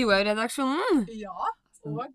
[0.00, 1.04] Joa-redaksjonen.
[1.16, 1.50] Ja,
[1.86, 2.06] og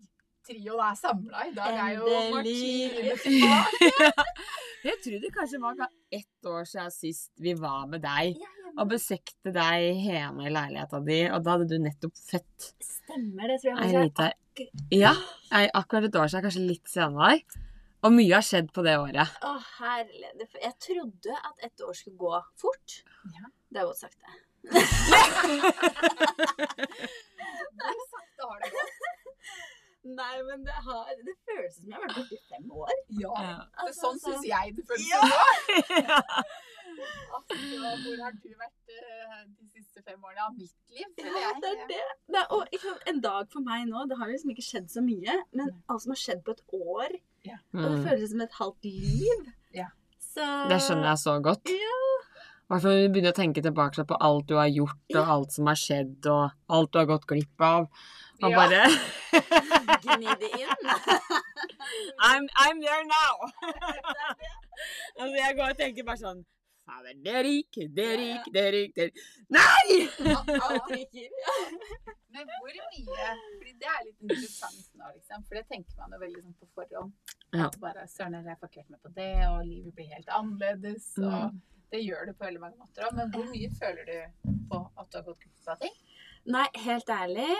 [0.46, 1.46] trioen er samla.
[1.48, 2.16] I dag er jo.
[2.34, 4.10] Martine tilbake.
[4.86, 8.40] Jeg tror det kanskje var ett år siden sist vi var med deg
[8.72, 13.60] og besøkte deg hjemme i leiligheta di, og da hadde du nettopp født Stemmer det,
[13.62, 14.70] tror ei jeg.
[14.96, 15.12] Ja,
[15.54, 17.36] ei, akkurat et år siden, kanskje litt senere.
[18.02, 19.36] Og mye har skjedd på det året.
[19.46, 20.32] Å, herlig.
[20.58, 22.96] Jeg trodde at ett år skulle gå fort.
[23.36, 23.52] Ja.
[23.70, 24.40] Det er godt sagt, det.
[27.82, 28.98] Hvor sakte har det gått?
[30.02, 32.94] Nei, men det, har, det føles som jeg har vært borte i fem år.
[33.22, 33.58] Ja, Ja.
[33.84, 35.20] Altså, sånn syns jeg det føles Ja.
[35.22, 35.32] nå.
[37.32, 37.52] Altså,
[38.02, 41.06] hvor har du vært eh, de siste fem årene av mitt liv?
[41.22, 41.54] Ja, jeg.
[41.62, 42.00] det er det.
[42.34, 45.00] det er, og, sant, en dag for meg nå, det har liksom ikke skjedd så
[45.06, 48.04] mye, men alt som har skjedd på et år, og det Mm.
[48.08, 49.40] føles som et halvt liv.
[49.78, 49.88] Ja.
[50.20, 51.64] Så Det skjønner jeg så godt.
[51.70, 51.98] Ja.
[52.72, 55.52] Hvert fall når du begynner å tenke tilbake på alt du har gjort, og alt
[55.52, 57.88] som har skjedd, og alt du har gått glipp av.
[58.42, 58.56] Og Ja.
[58.56, 58.86] bare
[60.06, 60.88] Gni det inn.
[62.28, 63.34] I'm, I'm there now!
[65.20, 66.40] altså, jeg går og tenker bare sånn
[66.82, 69.20] Fader, det er rik, det er rik, det er rik, det er rik.
[69.54, 70.08] Nei!
[70.56, 71.28] Alt ryker.
[72.34, 73.28] Men hvor mye
[73.60, 75.44] Fordi det er litt interessant nå, liksom.
[75.46, 77.12] For det tenker man jo veldig sånn på forhånd.
[77.54, 77.68] Ja.
[77.68, 81.06] At bare Søren, jeg har parkert meg med på det, og livet blir helt annerledes.
[81.22, 81.60] Og Mm.
[81.92, 83.14] Det gjør det på veldig mange måter òg.
[83.18, 85.94] Men hvor mye føler du på at du har gått glipp av ting?
[86.52, 87.52] Nei, helt ærlig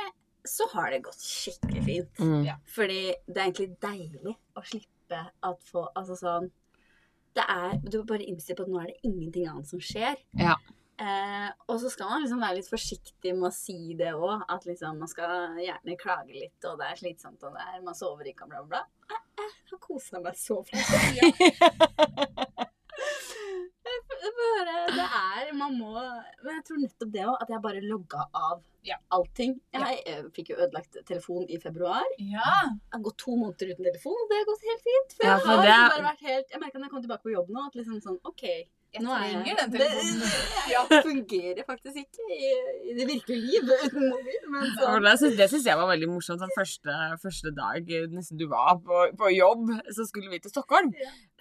[0.48, 2.18] så har det gått skikkelig fint.
[2.18, 2.48] Mm.
[2.74, 6.46] Fordi det er egentlig deilig å slippe at få Altså sånn
[7.36, 10.18] Det er Du må bare innstille på at nå er det ingenting annet som skjer.
[10.40, 10.56] Ja.
[11.02, 14.44] Eh, og så skal man liksom være litt forsiktig med å si det òg.
[14.52, 17.98] At liksom man skal gjerne klage litt, og det er slitsomt, og det er man
[17.98, 19.14] sover ikke, og bla, bla, bla.
[19.14, 20.92] Jeg, jeg har kosa meg så flott.
[21.22, 22.68] Ja.
[23.82, 25.92] det er Man må
[26.42, 28.96] Men jeg tror nettopp det òg, at jeg bare logga av Ja.
[29.14, 29.60] allting.
[29.72, 32.02] Jeg jeg, fikk jo ødelagt telefon i februar.
[32.18, 32.42] Ja.
[32.66, 35.12] Jeg har gått to måneder uten telefon, og det har gått helt fint.
[35.16, 37.22] For Ja, jeg for har det bare vært helt Jeg merka når jeg kom tilbake
[37.28, 38.42] på jobb nå, at liksom sånn OK,
[38.92, 40.32] Jeg nå er trenger den Det- telefonen.
[40.72, 40.82] Ja.
[40.90, 42.50] Jeg fungerer faktisk ikke i,
[42.90, 44.42] i det virkelige liv uten mobil,
[44.76, 46.40] sånn det syns, jeg var veldig morsomt.
[46.44, 50.52] Den første, første dag eh, nesten du var på, på jobb, så skulle vi til
[50.52, 50.92] Stockholm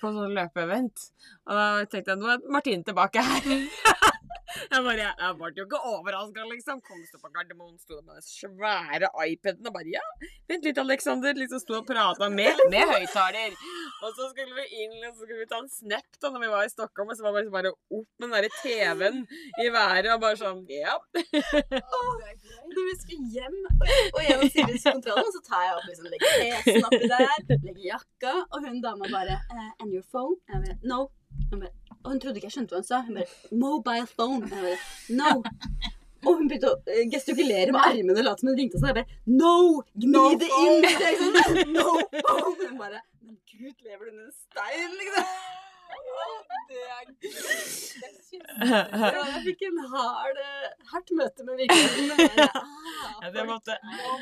[0.02, 1.10] på sånn løpeevent.
[1.48, 3.52] Og da tenkte jeg nå er Martine tilbake her.
[4.72, 6.82] Jeg bare, jeg ble jo ikke overraska, liksom.
[6.84, 10.04] Kom stå på Gardermoen, sto med den svære iPaden og bare Ja,
[10.50, 11.38] vent litt, Alexander.
[11.40, 13.56] Liksom sto og prata med, med høyttaler.
[14.04, 16.48] Og så skulle vi inn og så skulle vi ta en snap da når vi
[16.50, 19.20] var i Stockholm, og så var det liksom bare opp med den derre TV-en
[19.62, 20.96] i været og bare sånn Ja.
[21.14, 27.12] Når vi skal hjem og gjennom sikkerhetskontrollen, så tar jeg opp liksom, legger PC-en oppi
[27.14, 27.36] der,
[27.68, 30.40] legger jakka, og hun dama bare eh, And your phone?
[30.50, 31.04] Jeg bare, no.
[31.52, 31.74] Jeg bare,
[32.04, 33.02] og hun trodde ikke jeg skjønte hva hun sa.
[33.08, 33.30] Hun bare
[33.64, 34.50] Mobile phone.
[34.50, 34.80] Jeg bare,
[35.18, 35.32] no.
[36.22, 38.78] Og hun begynte å eh, gestikulere med armene og late som hun ringte.
[38.82, 39.54] Og jeg bare No!
[39.98, 40.86] Gni No det inn!
[41.22, 41.88] Sånn, no
[42.20, 42.68] phone!
[42.68, 45.26] Hun bare Men gud, lever du under en stein, liksom?
[46.72, 48.12] Det er gøy.
[48.72, 52.14] Ja, jeg fikk en hard, eh, hardt møte med virkeligheten.
[52.16, 52.48] Bare,
[53.02, 54.14] Ah, Ja, det måtte, No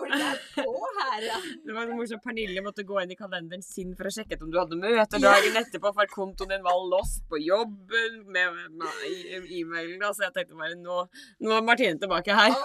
[0.00, 1.38] folk er på her, da?
[1.66, 2.24] Det var så morsomt.
[2.24, 5.58] Pernille måtte gå inn i kalenderen sin for å sjekke om du hadde møte dagen
[5.60, 10.06] etterpå, for kontoen din var lost på jobben med, e-mailen.
[10.14, 11.02] Så jeg tenkte bare nå,
[11.44, 12.56] nå er Martine tilbake her.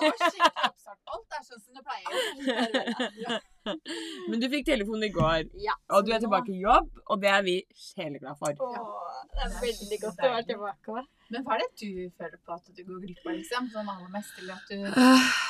[1.15, 3.43] Alt er sånn som det pleier.
[4.29, 7.31] Men du fikk telefon i går, Ja, og du er tilbake i jobb, og det
[7.33, 8.53] er vi sjeleglade for.
[8.61, 11.05] Åh, det er veldig godt å være tilbake.
[11.33, 13.69] Men hva er det du føler på at du går glipp av, liksom?
[13.73, 15.44] Sånn aller mest, eller at du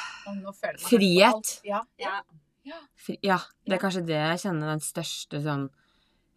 [0.90, 1.53] Frihet.
[1.68, 1.81] Ja.
[2.66, 2.80] Ja.
[2.97, 5.68] fri- Ja, det er kanskje det jeg kjenner den største sånn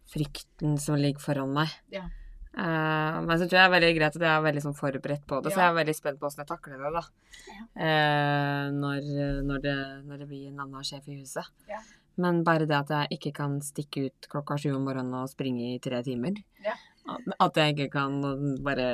[0.09, 1.73] frykten som ligger foran meg.
[1.93, 2.07] Ja.
[2.49, 5.25] Uh, men så tror jeg det er veldig greit at jeg er veldig sånn forberedt
[5.29, 6.91] på det, så jeg er veldig spent på hvordan jeg takler det.
[6.97, 7.03] da.
[7.47, 7.63] Ja.
[7.77, 9.09] Uh, når,
[9.45, 9.75] når, det,
[10.09, 11.45] når det blir en annen sjef i huset.
[11.69, 11.79] Ja.
[12.19, 15.75] Men bare det at jeg ikke kan stikke ut klokka sju om morgenen og springe
[15.75, 16.41] i tre timer.
[17.39, 18.19] At jeg ikke kan
[18.65, 18.89] bare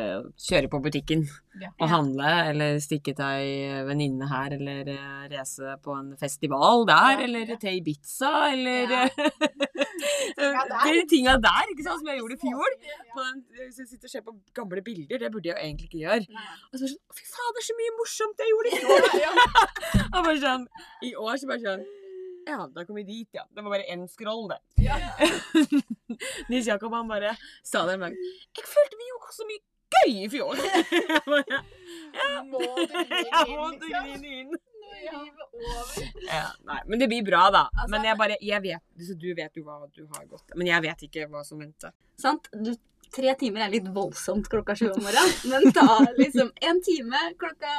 [0.48, 1.70] kjøre på butikken Ja.
[1.80, 7.14] og handle, eller stikke til ei venninne her, eller eh, reise på en festival der,
[7.16, 7.56] Ja, eller ja.
[7.62, 9.08] til Ibiza, eller der.
[10.84, 12.76] De tinga der, ikke sant, som jeg gjorde i fjor.
[13.16, 16.03] Den, hvis jeg sitter og ser på gamle bilder, det burde jeg jo egentlig ikke
[16.03, 16.26] gjøre.
[16.72, 19.02] Og så bare sånn, fy fader, så mye morsomt jeg gjorde i fjor!
[20.16, 20.68] Og bare sånn,
[21.08, 21.85] I år så bare sånn
[22.46, 23.44] Ja, da kom vi dit, ja.
[23.50, 24.59] Det var bare én scroll, det.
[24.86, 24.97] Ja.
[26.50, 28.14] Nils Jakob han bare sa det en dag.
[28.59, 29.64] Jeg følte vi gjorde så mye
[29.96, 30.56] gøy i fjor!
[31.06, 31.59] Jeg bare,
[32.52, 32.59] Må
[33.80, 34.72] du grine inn, liksom?
[35.66, 36.06] over.
[36.30, 37.64] Ja, nei, men det blir bra, da.
[37.74, 38.84] Altså- men jeg bare, jeg vet,
[39.20, 41.92] du vet jo hva du har gått Men jeg vet ikke hva som venter.
[42.22, 42.47] Sant?
[42.53, 42.72] Du
[43.16, 47.73] tre timer er litt voldsomt klokka sju om morgenen, men ta liksom en time klokka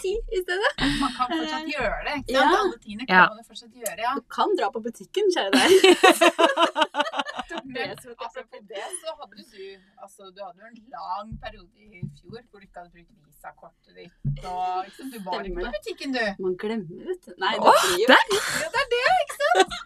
[0.00, 0.72] ti i stedet.
[1.02, 2.16] Man kan fortsatt gjøre det.
[2.22, 2.38] ikke sant?
[2.38, 2.46] Ja.
[2.60, 3.26] Alle tingene kan Ja.
[3.34, 4.14] man fortsatt gjøre, ja.
[4.16, 5.70] Du kan dra på butikken, kjære deg.
[7.74, 9.64] Men apropos det, så hadde du
[10.02, 13.94] altså, du hadde jo en lang periode i fjor hvor du ikke hadde brukt visakortet
[13.98, 14.14] ditt.
[14.44, 15.10] Og, liksom.
[15.12, 16.24] Du var ikke på butikken, du.
[16.44, 17.32] Man glemmer, vet du.
[17.42, 19.78] Nei, Åh, det blir jo Ja, det er det, ikke sant?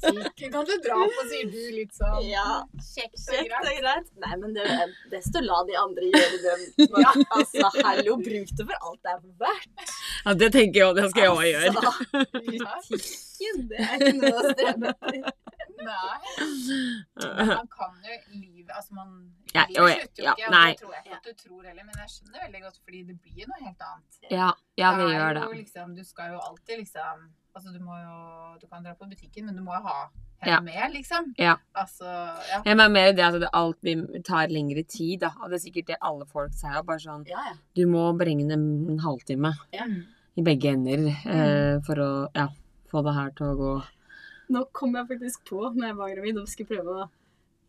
[0.00, 2.20] Butikken kan du dra på, sier du litt sånn.
[2.28, 2.46] Ja.
[2.90, 4.08] Kjekt og greit.
[4.24, 6.88] Nei, men det er best å la de andre gjøre det.
[6.88, 7.12] Ja.
[7.36, 9.94] Altså, hallo, bruk det for alt det er verdt.
[10.24, 10.96] Ja, det tenker jeg òg.
[11.00, 11.74] Det skal jeg òg gjøre.
[11.74, 15.36] Altså, butikken, det er ikke noe å strebe etter.
[15.80, 16.16] Nei.
[17.56, 19.12] Man kan jo livet Altså, man
[19.54, 20.70] Ja, livet ja, slutter jo ja, ikke, og nei.
[20.70, 23.16] det tror jeg ikke at du tror heller, men jeg skjønner veldig godt, fordi det
[23.24, 24.18] blir noe helt annet.
[24.30, 25.44] Ja, ja, det det gjør det.
[25.60, 27.24] Liksom, du skal jo alltid liksom
[27.56, 28.16] Altså, du må jo
[28.60, 30.10] Du kan dra på butikken, men du må jo ha
[30.46, 30.60] Ja.
[30.64, 31.34] med, liksom.
[31.36, 31.56] Ja.
[31.76, 32.62] Altså, ja.
[32.64, 33.94] Jeg mener mer det at altså, alt vi
[34.24, 35.20] tar lengre tid.
[35.20, 35.30] Da.
[35.42, 36.82] Og det er sikkert det alle folk sier.
[36.86, 37.54] Bare sånn Ja, ja.
[37.76, 39.84] Du må beregne en halvtime Ja.
[40.36, 42.48] i begge ender eh, for å ja,
[42.90, 43.72] få det her til å gå
[44.50, 47.10] Nå kom jeg faktisk på når jeg var gravid og skulle prøve å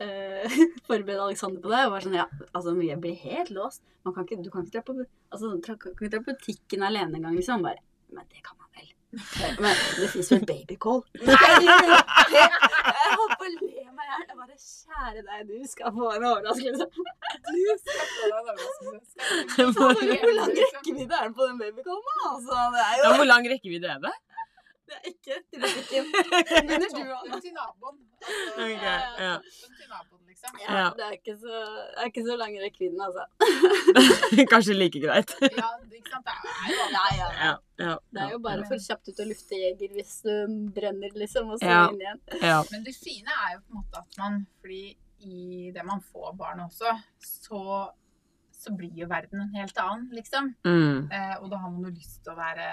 [0.01, 0.49] eh,
[0.87, 1.81] forberede Alexander på det.
[1.85, 3.83] Og var sånn, ja, altså jeg blir helt låst.
[4.05, 4.95] Man kan ikke, du kan ikke dra på,
[5.29, 7.61] altså, kan ikke dra på butikken alene engang, liksom.
[7.67, 8.89] Bare, men det kan man vel.
[9.11, 11.01] Men det fins jo en babycall.
[11.27, 11.35] Nei!
[12.31, 14.23] Jeg holdt på å le meg i hjel.
[14.27, 16.85] Jeg bare Kjære deg, du skal få en overraskelse.
[16.87, 19.67] Du skal få en overraskelse.
[19.77, 22.25] Hvor lang rekkevidde er det på den babycallen?
[22.31, 24.13] Altså, det er ja, Hvor lang rekkevidde er det?
[24.91, 26.07] Det er ikke til butikken.
[26.69, 27.39] Men du, Anna?
[27.45, 27.99] Til naboen.
[28.21, 28.83] Altså, Ok,
[29.25, 29.35] ja.
[29.79, 30.57] Til naboen, liksom.
[30.61, 30.87] Ja, Ja.
[30.97, 31.53] det er ikke så,
[31.95, 33.23] det er ikke så lang rekkevidden, altså.
[34.53, 35.31] Kanskje like greit.
[35.41, 36.25] Ja, det- ikke sant.
[36.25, 37.29] Det er jo Ja, ja.
[37.45, 37.53] Ja,
[37.85, 40.33] ja, Det er jo bare for kjapt ut å lufte jeger hvis du
[40.75, 41.87] brenner, liksom, og så Ja.
[41.89, 42.19] inn igjen.
[42.41, 42.59] ja.
[42.71, 44.83] Men det fine er jo på en måte at man Fordi
[45.21, 46.91] i det man får barn også,
[47.21, 47.63] så,
[48.61, 50.51] så blir jo verden en helt annen, liksom.
[50.67, 51.07] Mm.
[51.11, 52.67] Eh, og da har man jo lyst til å være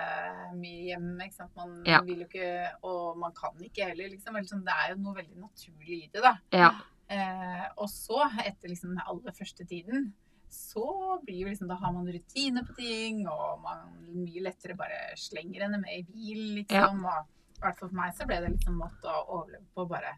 [0.58, 1.54] mye hjemme, ikke sant.
[1.56, 2.02] Man Ja.
[2.04, 4.36] vil jo ikke Og man kan ikke heller, liksom.
[4.44, 6.34] Sånn, det er jo noe veldig naturlig i det, da.
[6.52, 6.70] ja.
[7.08, 10.12] Eh, og så, etter liksom den aller første tiden,
[10.52, 15.16] så blir jo liksom Da har man rutine på ting, og man mye lettere bare
[15.16, 17.04] slenger henne med i bil, liksom.
[17.04, 17.26] Og
[17.56, 20.12] i hvert fall for meg så ble det liksom måte å overleve på bare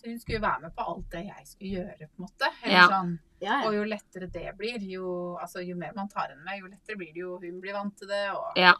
[0.00, 2.48] Så hun skulle jo være med på alt det jeg skulle gjøre, på en måte.
[2.62, 2.86] Eller Ja.
[2.88, 3.18] sånn.
[3.40, 6.66] Ja, Og jo lettere det blir, jo, altså, jo mer man tar henne med, jo
[6.72, 8.22] lettere blir det jo hun blir vant til det.
[8.32, 8.74] Og Ja.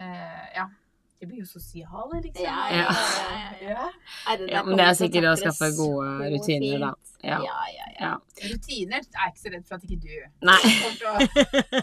[0.00, 0.66] eh, ja.
[1.20, 2.44] De blir jo sosiale, liksom.
[2.44, 3.86] Ja, ja, ja, ja.
[4.26, 6.92] Nei, det Ja, men det er sikkert å skaffe gode rutiner, da.
[7.22, 7.38] Ja.
[7.42, 8.06] Ja, ja, ja.
[8.06, 8.12] ja.
[8.52, 10.14] Rutiner er jeg ikke så redd for at ikke du
[10.46, 10.60] Nei.
[10.82, 11.82] kommer til å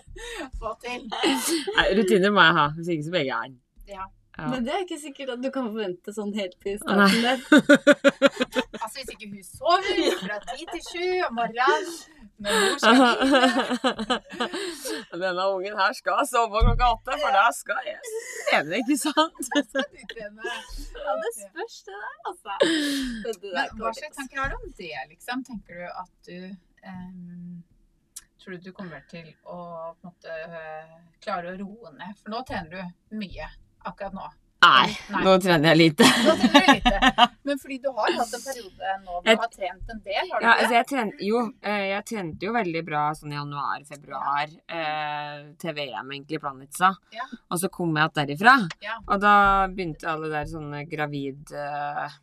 [0.60, 1.08] få til.
[1.76, 3.60] Nei, rutiner må jeg ha, hvis ikke så blir jeg gæren.
[4.38, 4.50] Ja.
[4.52, 7.08] Men det er ikke sikkert at du kan forvente sånn helt til Nei.
[7.08, 7.38] starten der.
[8.86, 11.88] Altså hvis ikke hun sover fra ti til sju om morgenen
[12.38, 12.96] når mor skal
[15.24, 18.12] Denne ungen her skal sove klokka åtte, for da skal jeg
[18.50, 19.50] trene, ikke sant?
[19.56, 22.58] Ja, det spørs det der, altså.
[22.62, 25.46] Men det der Men hva slags tanker har du om det, liksom?
[25.48, 26.38] Tenker du at du
[26.92, 27.64] ehm,
[28.44, 29.60] Tror du du kommer til å
[29.96, 32.20] på en måte øh, klare å roe ned?
[32.20, 33.48] For nå trener du mye
[33.92, 34.26] akkurat nå.
[34.66, 36.06] Nei, nå trener jeg lite.
[36.26, 37.26] Nå trener jeg lite.
[37.46, 40.40] Men fordi du har hatt en periode nå hvor du har trent en del, har
[40.42, 43.38] du Ja, ikke altså jeg trente jo, eh, jeg trente jo veldig bra sånn i
[43.38, 46.90] januar-februar eh, til VM egentlig Planica.
[47.14, 47.28] Ja.
[47.52, 48.56] Og så kom jeg igjen derifra.
[48.88, 48.98] Ja.
[49.06, 49.36] Og da
[49.70, 52.18] begynte alle der sånne gravid eh,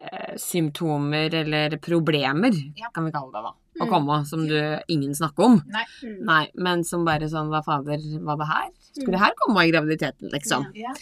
[0.00, 2.90] eh, symptomer eller problemer, Ja.
[2.90, 3.90] kan vi kalle det da, å Mm.
[3.90, 5.62] komme, som du ingen snakker om.
[5.66, 5.84] Nei.
[6.02, 6.18] Mm.
[6.24, 8.70] Nei, men som bare sånn, hva fader, var det her?
[8.94, 10.66] Skulle det her komme i graviditeten, liksom?
[10.74, 10.92] Ja.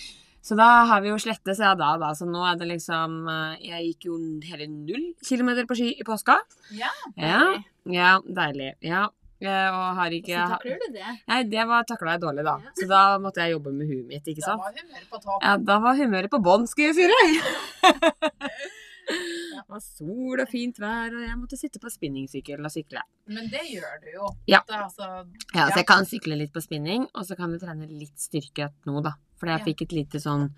[0.42, 2.08] Så da har vi jo slettet seg da, da.
[2.18, 4.16] Så nå er det liksom eh, Jeg gikk jo
[4.48, 6.34] hele null kilometer på ski i påska.
[6.72, 8.72] Ja, Ja, ja deilig.
[8.82, 9.04] Ja.
[9.40, 11.12] Eh, Og har ikke Hvordan takler du det?
[11.28, 12.56] Nei, det var takla jeg dårlig, da.
[12.62, 12.70] Ja.
[12.80, 14.58] Så da måtte jeg jobbe med huet mitt, ikke sant.
[14.58, 15.42] da var humøret på topp.
[15.42, 17.42] Ja, da var humøret på bånn, skal jeg si deg.
[19.52, 23.02] Det var sol og fint vær, og jeg måtte sitte på spinningsykkelen og sykle.
[23.32, 24.28] Men det gjør du jo.
[24.50, 24.60] Ja.
[24.68, 25.08] Altså,
[25.54, 28.70] Ja, så jeg kan sykle litt på spinning, og så kan jeg trene litt styrke
[28.88, 29.12] nå, da.
[29.38, 29.64] Fordi jeg Ja.
[29.70, 30.50] fikk et lite sånn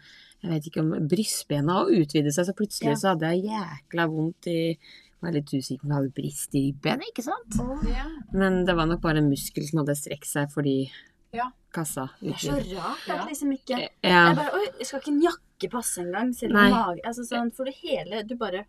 [0.45, 4.47] Jeg vet ikke om brystbena å utvide seg, så plutselig så hadde jeg jækla vondt
[4.53, 4.77] i
[5.23, 7.57] Var litt usikker på om jeg hadde brist i ribbenet, ikke sant?
[7.89, 8.05] ja.
[8.33, 10.91] Men det var nok bare en muskel som hadde strekt seg fordi
[11.33, 11.49] Ja.
[11.73, 13.89] kassa Det er så rart at liksom ikke Ja.
[14.29, 16.33] Jeg bare Oi, skal ikke en jakke passe engang?
[16.35, 18.65] Selv om mage Altså sånn, for det hele Du bare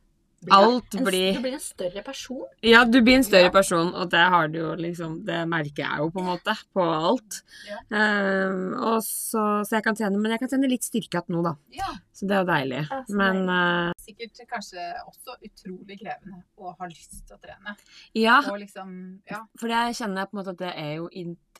[0.51, 2.44] Alt en, blir Du blir en større person.
[2.62, 3.51] Ja, du blir en større Ja.
[3.51, 6.84] person, og det har du jo liksom Det merker jeg jo på en måte på
[6.84, 7.39] alt.
[7.65, 7.80] Ja.
[7.98, 11.42] Ehm, og så, så jeg kan trene, men jeg kan trene litt styrke igjen nå,
[11.48, 11.56] da.
[11.74, 12.84] Ja, Så det er jo deilig.
[12.92, 17.75] Ja, så Men uh, sikkert kanskje også utrolig krevende å ha lyst til å trene.
[18.13, 19.42] ja, liksom, ja.
[19.58, 21.10] for det kjenner jeg på en måte at det er jo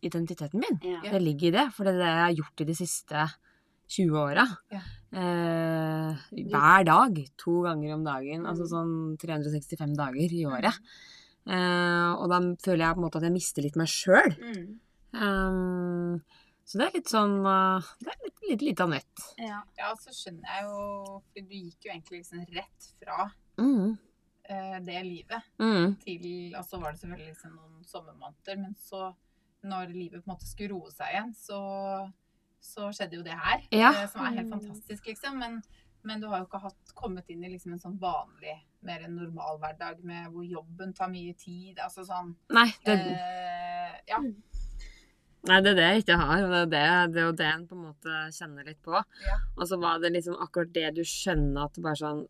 [0.02, 0.80] identiteten min.
[0.84, 1.02] Ja.
[1.10, 3.28] Det ligger i det, for det er det jeg har gjort i de siste
[3.92, 4.46] 20 åra.
[4.74, 4.82] Ja.
[5.16, 7.20] Eh, hver dag.
[7.42, 8.44] To ganger om dagen.
[8.44, 8.50] Mm.
[8.52, 10.82] Altså sånn 365 dager i året.
[11.46, 14.34] Eh, og da føler jeg på en måte at jeg mister litt meg sjøl.
[14.42, 14.66] Mm.
[15.16, 16.18] Um,
[16.66, 19.28] så det er litt sånn uh, Det er litt, litt, litt av nøtt.
[19.40, 19.62] Ja.
[19.80, 23.94] ja, så skjønner jeg jo For du gikk jo egentlig liksom rett fra Mm,
[24.50, 26.26] uh, det livet mm, til
[26.58, 29.14] Og så var det selvfølgelig liksom noen sommermåneder, men så,
[29.64, 31.60] når livet på en måte skulle roe seg igjen, så,
[32.66, 33.66] så skjedde jo det her.
[33.72, 33.92] Ja.
[33.94, 35.38] eh, som er helt fantastisk, liksom.
[35.42, 35.60] Men,
[36.06, 39.16] men du har jo ikke hatt, kommet inn i liksom en sånn vanlig, mer en
[39.18, 41.80] normal hverdag med hvor jobben tar mye tid.
[41.82, 44.20] Altså sånn Nei, det, eh, Ja.
[44.22, 46.44] nei, det er det jeg ikke har.
[46.46, 48.94] Og det er, det, det er det en på en måte kjenner litt på.
[49.26, 49.38] Ja.
[49.58, 52.26] Og så var det liksom akkurat det du skjønner at det bare sånn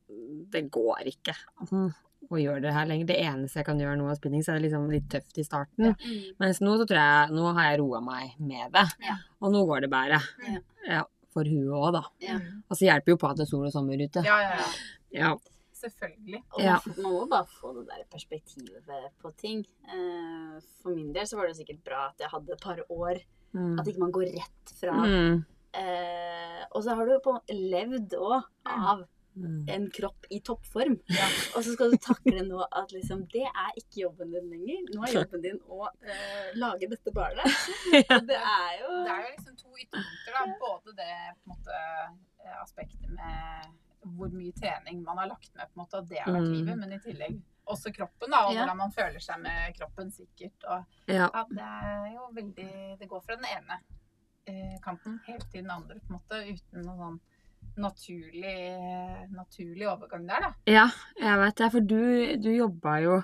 [0.52, 1.36] Det går ikke
[1.72, 1.90] mm,
[2.32, 3.06] å gjøre det her lenger.
[3.12, 5.46] Det eneste jeg kan gjøre nå av spinning, så er det liksom litt tøft i
[5.46, 5.92] starten.
[5.92, 5.96] Ja.
[6.02, 6.36] Mm.
[6.42, 8.86] Mens nå så tror jeg Nå har jeg roa meg med det.
[9.06, 9.18] Ja.
[9.42, 10.22] Og nå går det bedre.
[10.50, 10.62] Ja.
[10.90, 11.02] Ja,
[11.34, 12.04] for huet òg, da.
[12.26, 12.38] Ja.
[12.42, 12.64] Mm.
[12.70, 14.24] Og så hjelper jo på at det er sol og sommer ute.
[14.26, 14.72] ja, ja, ja.
[15.16, 15.34] Ja.
[15.76, 16.40] Selvfølgelig.
[16.56, 16.78] Og Ja.
[16.86, 18.88] man, man må bare få det der perspektivet
[19.22, 19.60] på ting.
[19.86, 23.20] Eh, for min del så var det sikkert bra at jeg hadde et par år.
[23.54, 23.80] Mm.
[23.80, 24.96] At ikke man går rett fra.
[25.06, 25.44] Mm.
[25.76, 29.04] Eh, og så har du jo på levd òg av.
[29.68, 30.96] en kropp i toppform.
[31.12, 31.28] Ja.
[31.56, 34.84] Og så skal du takle nå at liksom det er ikke jobben din lenger.
[34.96, 37.46] Nå er jobben din å uh, lage dette barnet.
[37.96, 38.20] Ja.
[38.20, 40.46] Det er jo Det er jo liksom to ytterpunkter, da.
[40.62, 41.10] Både det
[41.42, 41.82] på en måte,
[42.46, 43.74] eh, aspektet med
[44.16, 46.54] hvor mye trening man har lagt med, på en måte, og det har vært Mm.
[46.54, 48.60] livet, men i tillegg også kroppen, da, og Ja.
[48.62, 50.64] hvordan man føler seg med kroppen, sikkert.
[50.70, 51.30] Og Ja.
[51.34, 53.80] ja, det er jo veldig Det går fra den ene
[54.48, 57.20] eh, kanten helt til den andre, på en måte, uten noe sånn
[57.78, 58.56] naturlig,
[59.32, 60.52] naturlig overgang der, da.
[60.72, 60.86] ja,
[61.20, 61.72] jeg vet det.
[61.72, 62.02] For du,
[62.44, 63.22] du jobba jo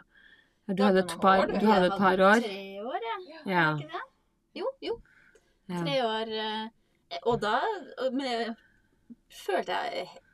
[0.72, 1.66] Du hadde et par, år, du.
[1.68, 2.40] hadde et par år.
[2.42, 3.40] Tre år, ja.
[3.52, 3.64] Ja.
[3.76, 4.04] Ikke det?
[4.62, 4.98] Jo, jo.
[5.72, 6.32] Tre år.
[6.32, 7.58] eh, Og da
[8.12, 8.56] Men jeg
[9.46, 9.76] følte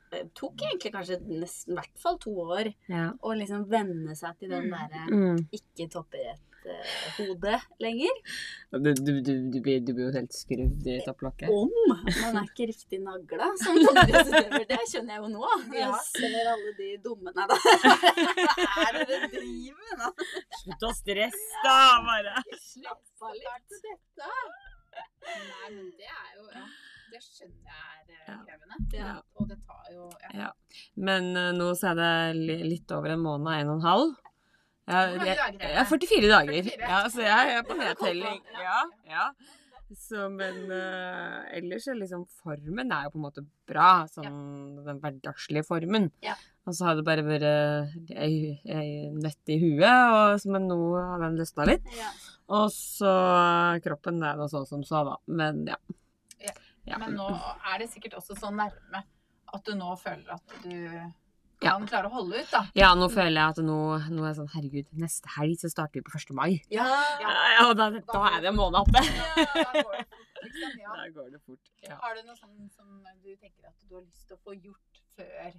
[0.08, 3.10] jeg tok egentlig kanskje nesten i hvert fall to år ja.
[3.20, 4.70] å liksom venne seg til den Mm.
[4.70, 5.42] derre Mm.
[5.52, 5.88] ikke
[6.68, 8.10] toppidrett-hodet lenger.
[8.70, 11.48] Du, du, du, du, blir, du blir jo helt skrudd i topplokket.
[11.48, 14.66] Om man er ikke riktig nagla som toppidrettsutøver.
[14.68, 15.52] Det skjønner jeg jo nå.
[15.72, 15.88] Ja.
[15.88, 17.58] jeg ser alle de dumme Nei da.
[17.58, 20.10] Hva er det dere driver med nå?
[20.62, 21.78] Slutt å stresse, da!
[22.08, 22.36] Bare.
[22.62, 23.80] Slapp av litt.
[23.84, 24.30] Dette.
[25.28, 26.62] Nei, men det er jo ja,
[27.12, 28.38] Det skjønner jeg er eh, Ja.
[28.46, 28.78] krevende.
[28.96, 29.12] Ja.
[29.38, 30.30] Og det tar jo ja.
[30.42, 30.48] Ja.
[31.00, 34.16] Men eh, nå så er det litt over en måned, en og en halv.
[34.88, 35.86] Ja, Hvor mange jeg, dager er det?
[35.92, 36.68] 44 dager.
[36.72, 36.90] 44.
[36.90, 38.42] Ja, så jeg er på nedtelling.
[38.56, 38.62] ja.
[38.64, 39.30] Ja, ja.
[39.96, 44.04] Så, men uh, ellers er liksom formen er jo på en måte bra.
[44.12, 46.10] Sånn den hverdagslige formen.
[46.24, 46.34] Ja.
[46.68, 47.46] Og så har det bare vært
[48.12, 51.88] ei, ei nøtt i huet, og, men nå har den løsna litt.
[51.96, 52.10] Ja.
[52.58, 53.14] Og så
[53.84, 55.16] kroppen er da sånn som så, da.
[55.40, 55.78] Men ja.
[56.44, 56.52] Ja.
[56.88, 57.00] Ja.
[57.00, 57.30] Men nå
[57.72, 59.02] er det sikkert også så nærme
[59.48, 60.74] at du nå føler at du
[61.62, 62.62] kan klare å holde ut, da.
[62.78, 63.78] Ja, nå føler jeg at nå,
[64.14, 66.34] nå er jeg sånn Herregud, neste helg så starter vi på 1.
[66.38, 66.50] mai.
[66.74, 66.86] Ja.
[67.22, 67.34] Ja.
[67.56, 69.02] Ja, og da, da er det en måned oppe.
[69.02, 70.76] Ja, da går det fort, liksom.
[70.78, 70.92] Ja.
[70.94, 71.72] Da går det fort.
[71.84, 71.96] Ja.
[72.02, 75.02] Har du noe sånn som du tenker at du har lyst til å få gjort
[75.18, 75.56] før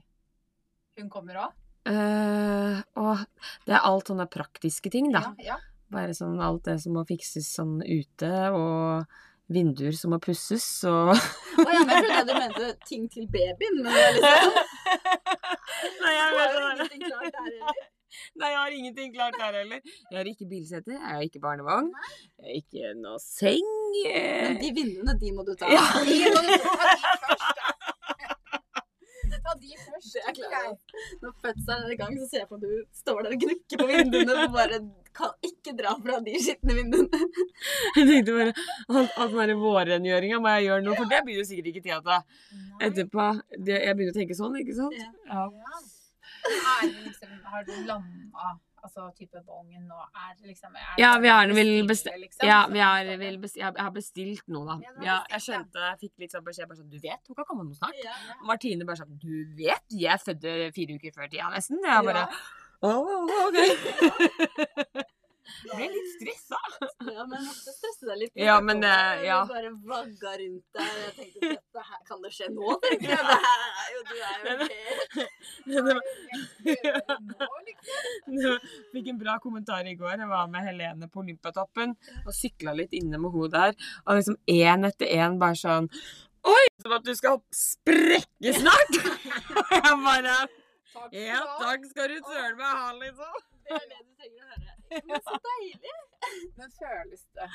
[0.99, 1.57] hun kommer òg?
[1.89, 3.23] Uh, og
[3.65, 5.31] det er alt sånne praktiske ting, da.
[5.39, 5.59] Ja, ja.
[5.89, 9.09] Bare sånn alt det som må fikses sånn ute, og
[9.49, 13.79] vinduer som må pusses, og Å ja, men jeg trodde du mente ting til babyen.
[13.85, 14.59] Men liksom,
[16.03, 17.79] Nei, jeg vet ingenting klart der heller.
[18.39, 19.81] Nei, jeg har ingenting klart der heller.
[20.09, 21.89] Jeg har ikke bilsete, jeg har ikke barnevogn,
[22.39, 23.69] jeg har ikke noe seng.
[24.09, 24.47] eh.
[24.47, 25.69] Men de vinduene, de må du ta.
[25.71, 25.83] Ja.
[26.05, 27.67] De må du ta de først, da.
[29.39, 30.09] Ta de først.
[30.13, 30.95] Det er klart.
[31.23, 33.81] Når fødselen er i gang, så ser jeg på at du står der og gnukker
[33.81, 34.79] på vinduene og bare
[35.19, 37.21] kan ikke dra fra de skitne vinduene.
[37.97, 41.47] Jeg tenkte bare at, at den der vårrengjøringa må jeg gjøre noe, for det begynner
[41.49, 43.27] sikkert ikke tida til etterpå.
[43.57, 44.95] Det, jeg begynner å tenke sånn, ikke sant?
[44.99, 45.11] Ja.
[45.27, 45.79] Ja.
[46.49, 48.49] Er det liksom, har du landa
[48.79, 49.97] altså type bongen nå?
[50.15, 52.19] Er det liksom er det Ja, vi har vel bestilt.
[52.21, 52.47] liksom?
[52.47, 54.93] Ja, vi har, vel bestilt, jeg har bestilt noe, da.
[55.03, 57.67] Ja, jeg skjønte, jeg fikk litt sånn beskjed bare sånn Du vet, hun kan komme
[57.67, 57.99] nå snart.
[58.03, 58.15] Ja.
[58.47, 61.83] Martine bare sånn Du vet, jeg fødte fire uker før tida, nesten.
[61.83, 62.25] Jeg bare
[62.79, 62.91] Å,
[63.45, 63.57] OK.
[65.59, 66.59] Jeg ble litt stressa.
[67.09, 68.31] Ja, men jeg måtte stresse deg litt.
[68.37, 69.39] Ja, men, eh, ja.
[69.43, 70.91] Du bare vagga rundt der.
[71.01, 73.23] Jeg tenkte dette her kan det skje nå, tenkte jeg.
[73.29, 75.83] Det her er jo, du er jo
[78.45, 80.15] helt fikk en bra kommentar i går.
[80.15, 83.91] Jeg var med Helene på Olympiatoppen og sykla litt inne med henne der.
[84.05, 85.91] Og liksom én etter én bare sånn
[86.47, 86.65] Oi!
[86.79, 88.93] Som at du skal sprekke snart!
[89.59, 90.35] Og jeg bare
[90.93, 91.55] Takk skal ha.
[91.63, 93.39] takk skal du søren meg ha, liksom.
[93.69, 94.75] Det er det du trenger å høre.
[94.89, 95.95] Men så deilig.
[96.57, 97.49] Men føles det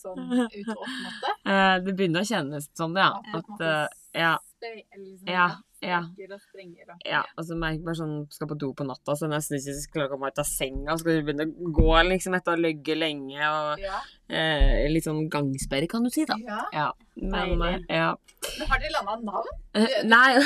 [0.00, 1.34] sånn ut opp måte?
[1.52, 3.10] Eh, det begynner å kjennes sånn, ja.
[3.36, 4.32] At At, eh, ja,
[4.64, 5.48] liksom, Ja,
[5.82, 6.00] ja.
[6.08, 7.20] sprekker og ja.
[7.38, 10.08] Og så merker jeg bare sånn skal på do på natta, så nesten ikke klarer
[10.08, 10.92] å komme ut av senga.
[10.96, 14.00] Så skal du begynne å gå liksom etter å ha ligget lenge og Ja.
[14.28, 16.34] eh, litt sånn gangsperre, kan du si, da.
[16.42, 16.64] ja.
[16.72, 16.88] Ja.
[17.18, 17.86] Men, Deilig.
[17.90, 18.14] ja.
[18.58, 19.48] Men har dere landa navn?
[19.74, 20.38] Eh, Nei,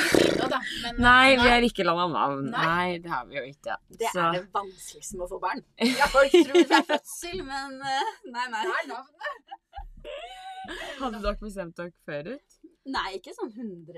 [0.49, 0.59] da.
[0.83, 2.47] Men, nei, vi har ikke landa navn.
[2.49, 2.65] Nei.
[2.65, 3.75] Nei, det har vi jo ikke.
[3.89, 5.61] Det Så- er det vanskeligste med å få barn.
[5.99, 8.63] Ja, folk tror det er fødsel, men eh, nei, nei.
[8.65, 9.59] Det er navnet.
[10.99, 12.52] Hadde dere bestemt dere før ut?
[12.85, 13.93] Nei, ikke sånn 100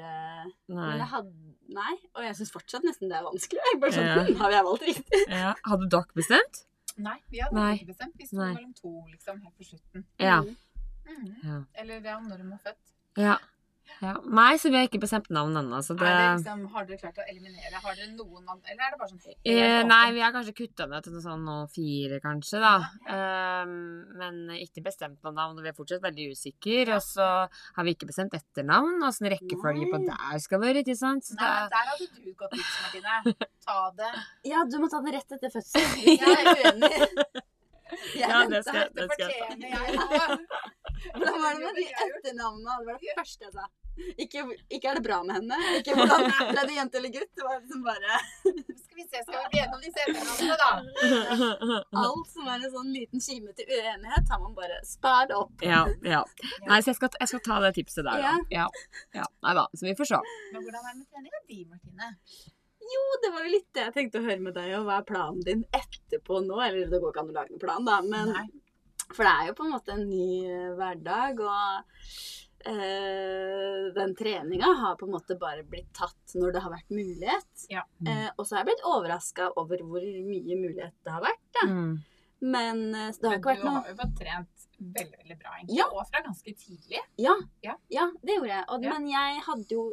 [0.70, 0.98] Men Nei.
[1.00, 1.32] jeg hadde
[1.74, 3.64] Nei, og jeg syns fortsatt nesten det er vanskelig.
[3.72, 4.24] Jeg bare sånn, Ja.
[4.28, 5.22] hm, Har jeg valgt riktig?
[5.32, 5.56] Ja.
[5.66, 6.62] Hadde dere bestemt?
[6.98, 7.72] Nei, vi hadde Nei.
[7.80, 8.14] ikke bestemt.
[8.20, 10.06] Vi sto mellom to, liksom, helt på slutten.
[10.22, 10.38] Ja.
[10.42, 10.56] Mm.
[11.10, 11.34] Mm.
[11.44, 11.58] ja.
[11.82, 12.94] Eller ja, når de var født.
[13.18, 13.38] ja.
[14.02, 14.14] Ja.
[14.28, 17.26] Nei, så vi har ikke bestemt navn ennå, så det liksom, har dere klart å
[17.30, 17.80] eliminere?
[17.84, 20.56] Har dere noen navn, eller er det bare sånn helt Eh, nei, vi har kanskje
[20.58, 22.74] kutta ned til noe sånn nå fire, kanskje, da.
[23.16, 23.76] Ehm,
[24.20, 26.98] men ikke bestemt noe navn, og vi er fortsatt veldig usikre.
[26.98, 31.30] Og så har vi ikke bestemt etternavn, åssen rekkefølge på der skal være, ikke sant?
[31.30, 31.66] Så Nei, da...
[31.74, 33.50] der hadde du gått ut, Martine.
[33.66, 34.14] Ta det.
[34.52, 35.92] Ja, du må ta det rett etter fødsel.
[36.06, 37.46] Jeg er uenig.
[38.16, 39.46] Jeg Ja, det skal- Det skal jeg ta.
[39.46, 40.06] fortjener jeg nå.
[41.16, 42.78] Hvordan var det med de etternavnene?
[42.80, 43.66] Det var det første jeg sa.
[44.20, 44.42] Ikke,
[44.76, 45.58] ikke er det bra med henne.
[45.80, 47.30] Ikke hvordan ble det jente eller gutt.
[47.38, 51.80] Det var liksom bare Skal vi se, skal vi bli enige om disse etternavnene, da?
[52.06, 55.52] alt som er en sånn liten kime til uenighet, har man bare spart opp.
[55.64, 56.24] ja, ja.
[56.68, 58.36] Nei, så jeg skal, jeg skal ta det tipset der, da.
[58.56, 58.68] Ja.
[59.20, 59.26] ja.
[59.46, 60.22] Nei da, så vi får se.
[60.54, 62.12] Men hvordan er det med treninga di, Martine?
[62.94, 64.72] Jo, det var jo litt det jeg tenkte å høre med deg.
[64.80, 66.60] Og hva er planen din etterpå nå?
[66.62, 68.00] Eller det går ikke an å lage noen plan, da.
[68.06, 68.46] Men, Nei.
[69.12, 71.42] for det er jo på en måte en ny eh, hverdag.
[71.46, 76.94] Og eh, den treninga har på en måte bare blitt tatt når det har vært
[76.94, 77.68] mulighet.
[77.74, 77.86] Ja.
[78.08, 81.46] Eh, og så har jeg blitt overraska over hvor mye mulighet det har vært.
[81.60, 81.68] Da.
[81.72, 81.96] Mm.
[82.46, 85.78] Men eh, det har ikke vært du har jo fått trent veldig, veldig bra, egentlig.
[85.80, 85.86] Ja.
[85.92, 87.04] Og fra ganske tidlig.
[87.22, 87.78] Ja, Ja.
[87.90, 88.66] ja det gjorde jeg.
[88.70, 88.94] Og, Ja.
[88.96, 89.86] Men jeg hadde jo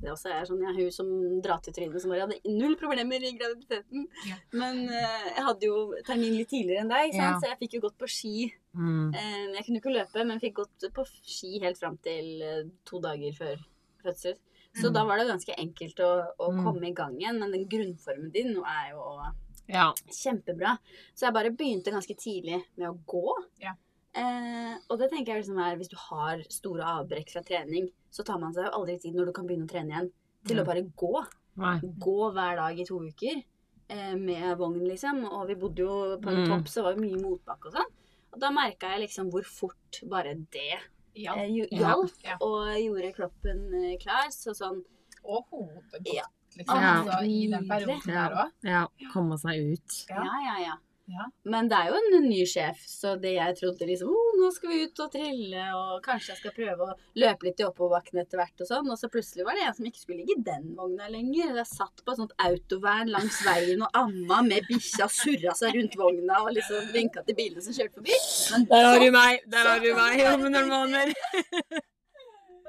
[0.00, 1.08] det også er sånn, er hun som
[1.40, 4.06] drar til trynet, som bare hadde null problemer i graviditeten.
[4.28, 4.36] Ja.
[4.52, 7.14] Men uh, jeg hadde jo termin litt tidligere enn deg?
[7.16, 7.30] Ja.
[7.40, 8.50] så jeg fikk jo gått på ski.
[8.76, 9.14] Mm.
[9.14, 13.00] Uh, jeg kunne ikke løpe, men fikk gått på ski helt fram til uh, to
[13.00, 13.64] dager før
[14.04, 14.36] fødsel.
[14.76, 14.92] Så Mm.
[14.92, 16.64] da var det ganske enkelt å, å Mm.
[16.66, 17.38] komme i gang igjen.
[17.40, 19.32] Men den grunnformen din nå er jo
[19.72, 19.92] Ja.
[20.12, 20.76] kjempebra.
[21.16, 23.32] Så jeg bare begynte ganske tidlig med å gå.
[23.64, 23.72] Ja.
[24.90, 28.38] Og det tenker jeg liksom er, hvis du har store avbrekk fra trening, så tar
[28.40, 30.10] man seg jo aldri tid når du kan begynne å trene igjen,
[30.46, 30.62] til Mm.
[30.62, 31.26] å bare gå.
[31.56, 31.76] Nei.
[31.80, 33.42] Gå hver dag i to uker
[33.88, 35.24] eh, med vogn, liksom.
[35.30, 36.48] Og vi bodde jo på en Mm.
[36.50, 37.92] topp, så var jo mye motbakke og sånn.
[38.32, 40.80] Og da merka jeg liksom hvor fort bare det
[41.14, 41.38] hjalp.
[41.38, 41.94] eh, Ja.
[41.94, 42.36] hjalp, Ja.
[42.40, 44.26] og gjorde kroppen eh, klar.
[44.30, 44.82] Så sånn
[45.24, 46.22] Og hodet godt, Ja.
[46.56, 46.80] liksom.
[46.80, 47.02] Ja.
[47.02, 48.28] Altså, I den perioden Ja.
[48.28, 48.50] der òg.
[48.62, 48.86] ja.
[49.12, 50.06] Komme seg ut.
[50.08, 50.22] Ja.
[50.22, 50.74] Ja, ja,
[51.06, 51.26] ja.
[51.46, 54.72] Men det er jo en ny sjef, så det jeg trodde liksom oh, nå skal
[54.72, 58.40] vi ut og trille, og kanskje jeg skal prøve å løpe litt i oppoverbakken etter
[58.40, 58.90] hvert og sånn.
[58.90, 61.54] Og så plutselig var det en som ikke skulle ligge i den vogna lenger.
[61.60, 65.98] Jeg satt på et sånt autovern langs veien og amma med bikkja surra seg rundt
[66.00, 68.22] vogna og liksom vinka til bilene som kjørte forbi.
[68.52, 69.44] Men Der har du meg!
[69.52, 71.84] Der har du meg noen måneder.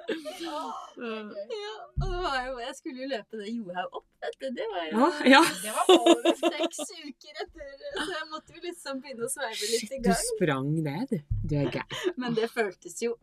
[0.07, 4.47] Ja, og det var jo, jeg skulle jo løpe det Johaug opp, vet du.
[4.57, 5.41] Det var jo ja.
[5.63, 6.27] Det var over.
[6.41, 10.21] seks uker etter, så jeg måtte jo liksom begynne å sveive litt i Du gang.
[10.31, 11.17] sprang det, du.
[11.51, 12.13] Du er gæren.
[12.17, 13.15] Men det føltes jo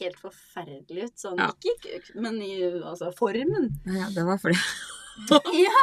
[0.00, 1.18] helt forferdelig ut.
[1.22, 1.50] Sånn, Ja.
[1.72, 3.70] ikke men i altså, formen.
[3.88, 4.56] Ja, det var fordi
[5.64, 5.80] Ja,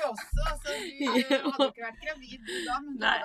[0.00, 0.44] Du også.
[0.50, 3.16] Altså, du hadde ikke vært gravid du da, men du Nei.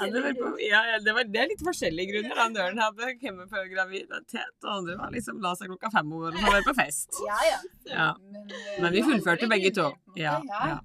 [0.00, 2.34] hadde vært på ja, det, var det, er litt forskjellige grunner.
[2.40, 6.40] Den Døren hadde kommet før graviditet, og andre var liksom la seg klokka fem og
[6.40, 7.20] var på fest.
[7.26, 7.60] Ja, ja.
[7.90, 8.08] Ja.
[8.20, 9.90] Men, eh, Men vi fullførte begge to.
[10.18, 10.78] Ja, ja.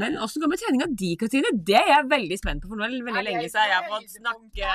[0.00, 1.54] Men åssen går det med treninga di, Katrine?
[1.70, 2.72] Det er jeg veldig spent på.
[2.72, 4.74] For nå er det veldig lenge siden jeg har fått snakke.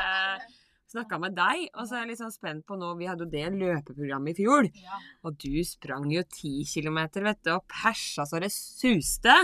[0.92, 1.66] Snakka med deg.
[1.76, 4.44] Og så er jeg litt sånn spent på nå Vi hadde jo det løpeprogrammet i
[4.44, 4.70] fjor.
[4.84, 5.00] Ja.
[5.28, 9.36] Og du sprang jo ti kilometer, vet du, og persa så det suste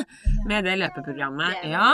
[0.50, 1.62] med det løpeprogrammet.
[1.64, 1.92] det Ja.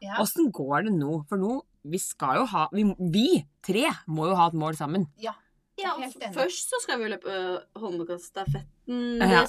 [0.00, 0.16] Ja.
[0.22, 1.18] Åssen går det nå?
[1.28, 5.06] For nå Vi skal jo ha Vi, vi tre må jo ha et mål sammen.
[5.20, 5.34] Ja,
[5.80, 5.94] Ja,
[6.34, 9.20] først så skal vi jo løpe øh, håndkaststafetten.
[9.24, 9.46] Ja.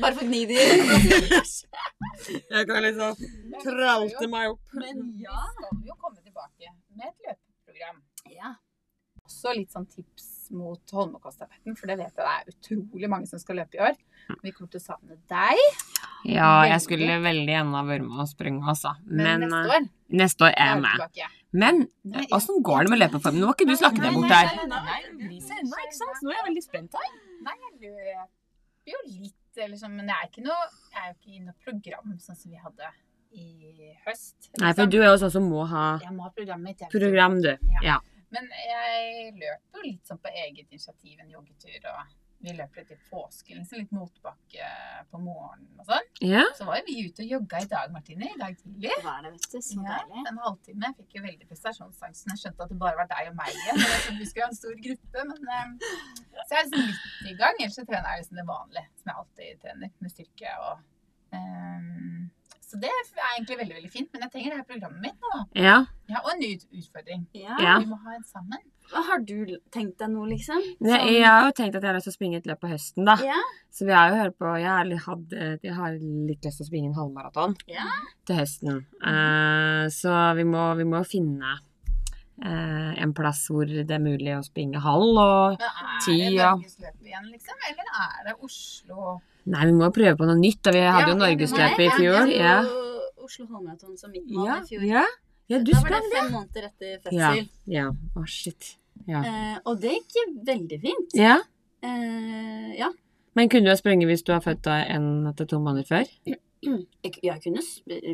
[0.00, 0.56] Bare for å gni de
[2.54, 3.16] Jeg kan liksom
[3.64, 4.60] tralte meg opp.
[4.72, 8.00] Men Vi skal jo komme tilbake med et løpeprogram.
[8.38, 8.54] Ja.
[9.28, 13.40] Også litt sånn tips mot Holmenkollstafetten, for det vet jeg det er utrolig mange som
[13.42, 13.98] skal løpe i år.
[14.40, 15.60] Vi kommer til å savne deg.
[16.28, 18.94] Ja, jeg skulle veldig gjerne vært med og sprunget, altså.
[19.04, 19.88] Men, Men, neste eh, år
[20.22, 21.02] neste år er jeg med.
[21.02, 21.28] tilbake.
[21.58, 21.82] Men
[22.14, 23.40] Nei, åssen går det med løpeformen?
[23.40, 24.56] Nå var ikke du snakket deg bort nei, der.
[24.56, 25.38] nei, nei, nei, blir
[25.84, 26.22] ikke sant?
[26.24, 27.12] Nå er jeg veldig spent her.
[27.44, 31.16] Nei, jeg løper jo litt, eller sånn, men jeg er, ikke noe, jeg er jo
[31.18, 32.92] ikke i noe program sånn som vi hadde
[33.36, 34.36] i høst.
[34.56, 34.92] Nei, for liksom.
[34.92, 37.50] du er jo sånn som må ha Jeg må ha programmet program, du.
[37.76, 37.82] Ja.
[37.84, 37.98] Ja.
[38.34, 42.90] Men jeg løper jo litt sånn på eget initiativ, en joggetur, og vi løp litt
[42.94, 44.66] i påsken, liksom litt motbakke
[45.10, 46.10] på morgenen og sånn.
[46.22, 46.44] Ja.
[46.54, 48.92] Så var jo vi ute og jogga i dag, Martine, i dag tidlig.
[48.92, 49.56] Det var det, vet du?
[49.58, 50.22] Så Ja, deilig.
[50.30, 50.86] en halvtime.
[50.86, 52.34] Jeg fikk jo veldig prestasjonsangsten.
[52.36, 53.82] Jeg skjønte at det bare var deg og meg igjen.
[54.20, 55.74] vi skulle ha en stor gruppe, men um,
[56.44, 57.58] Så jeg er liksom litt i gang.
[57.58, 60.86] Ellers så trener jeg liksom det vanlige, som jeg alltid trener, med styrke og
[61.34, 62.30] ehm,
[62.68, 64.08] Så det er egentlig veldig, veldig fint.
[64.12, 65.38] Men jeg trenger det her programmet mitt nå.
[65.56, 65.76] Ja.
[66.08, 67.22] Ja, og en ny utfordring.
[67.36, 67.54] Ja.
[67.64, 67.76] Ja.
[67.80, 68.60] Vi må ha en sammen.
[68.88, 70.60] Hva Har du tenkt deg noe, liksom?
[70.84, 72.70] Jeg, jeg har jo tenkt at jeg har lyst til å springe et løp på
[72.70, 73.16] høsten, da.
[73.24, 73.38] Ja.
[73.72, 76.68] Så vi har jo hørt på Jeg har, hatt, jeg har litt lyst til å
[76.68, 77.88] springe en halvmaraton Ja.
[78.28, 78.84] til høsten.
[79.04, 81.56] Uh, så vi må, vi må finne
[82.44, 85.64] uh, en plass hvor det er mulig å springe halv og
[86.04, 86.16] ti.
[86.16, 87.66] Men er det Norges løp igjen, liksom?
[87.72, 89.18] Eller er det Oslo?
[89.48, 90.60] Nei, vi må prøve på noe nytt.
[90.66, 90.72] Da.
[90.74, 92.32] Vi hadde Ja, jo ja, Norgesløpet i fjor.
[92.34, 92.56] Ja.
[93.24, 94.84] Oslo Halvmaraton som mitt mål Ja, i fjor.
[94.88, 95.04] ja.
[95.48, 96.12] ja du da var det det.
[96.18, 97.30] fem måneder etter Ja.
[97.32, 97.48] fødsel.
[97.66, 97.86] ja.
[98.16, 98.76] Å, shit.
[99.06, 99.20] Ja.
[99.22, 101.14] Eh, og det gikk veldig fint.
[101.14, 101.38] ja.
[101.82, 102.90] Eh, ja.
[103.36, 106.08] Men kunne du ha sprunget hvis du har født da en til to måneder før?
[106.26, 107.62] Jeg, jeg kunne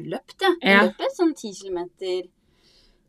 [0.04, 0.36] løpt.
[0.42, 0.50] Ja.
[0.60, 2.26] Jeg løp et sånn ti kilometer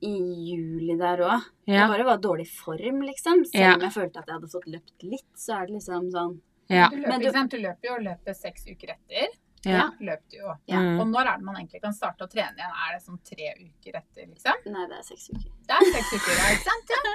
[0.06, 0.14] i
[0.54, 1.42] juli der òg.
[1.68, 1.82] Ja.
[1.82, 3.44] Jeg bare var dårlig form, liksom.
[3.46, 3.74] Selv Ja.
[3.76, 6.88] om jeg følte at jeg hadde fått løpt litt, så er det liksom sånn Ja.
[6.90, 9.28] Du løper, Men du- du løper jo løpet seks uker etter.
[9.66, 9.90] ja.
[10.00, 10.54] Løp du jo.
[10.68, 10.80] Ja.
[10.80, 11.00] Mm.
[11.02, 12.74] Og når er det man egentlig kan starte å trene igjen?
[12.86, 14.54] Er det sånn tre uker etter, liksom?
[14.74, 15.52] Nei, det er seks uker.
[15.66, 16.90] Det er seks uker, ja, ikke sant?
[16.96, 17.06] Ja.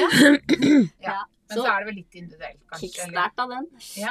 [0.00, 0.08] ja.
[1.08, 1.24] Ja.
[1.50, 2.88] Men så er det vel litt individuelt, kanskje?
[2.88, 3.66] Kickstart av den.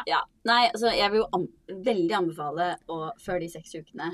[0.05, 0.19] Ja.
[0.45, 1.47] Nei, altså jeg vil jo an
[1.87, 4.11] veldig anbefale å før de seks ukene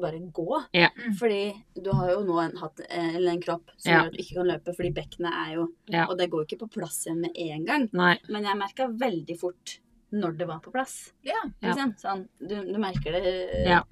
[0.00, 0.62] bare gå.
[0.72, 0.88] Ja.
[0.96, 1.12] Mm.
[1.18, 1.42] Fordi
[1.84, 3.98] du har jo nå en, hatt eh, eller en kropp som Ja.
[4.00, 6.06] gjør at du ikke kan løpe, fordi bekkenet er jo Ja.
[6.08, 7.88] Og det går jo ikke på plass igjen med en gang.
[7.92, 8.18] Nei.
[8.30, 9.78] Men jeg merka veldig fort
[10.12, 11.12] når det var på plass.
[11.24, 11.38] Ja.
[11.60, 11.72] Ja.
[11.72, 11.96] Liksom.
[12.00, 13.34] Sånn, du, du merker det.
[13.66, 13.82] Ja.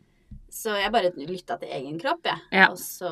[0.51, 2.41] Så jeg bare lytta til egen kropp, jeg.
[2.51, 2.65] Ja.
[2.73, 3.11] Og så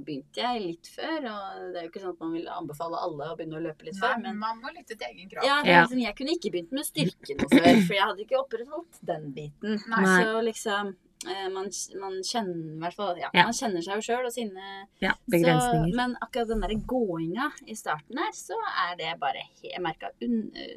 [0.00, 1.18] begynte jeg litt før.
[1.28, 3.84] Og det er jo ikke sånn at man vil anbefale alle å begynne å løpe
[3.84, 5.44] litt Nei, før, men man må lytte til egen kropp.
[5.44, 5.82] ja, Ja.
[5.84, 9.28] liksom, jeg kunne ikke begynt med styrke noe før, for jeg hadde ikke opprettholdt den
[9.36, 9.76] biten.
[9.92, 10.04] Nei.
[10.24, 10.94] Så liksom
[11.52, 11.66] man,
[12.00, 13.42] man kjenner hvert fall ja, Ja.
[13.44, 14.68] Man kjenner seg jo sjøl og sine
[15.04, 15.10] Ja.
[15.12, 15.94] så, Begrensninger.
[15.98, 18.56] Men akkurat den der gåinga i starten her, så
[18.88, 20.08] er det bare Jeg merka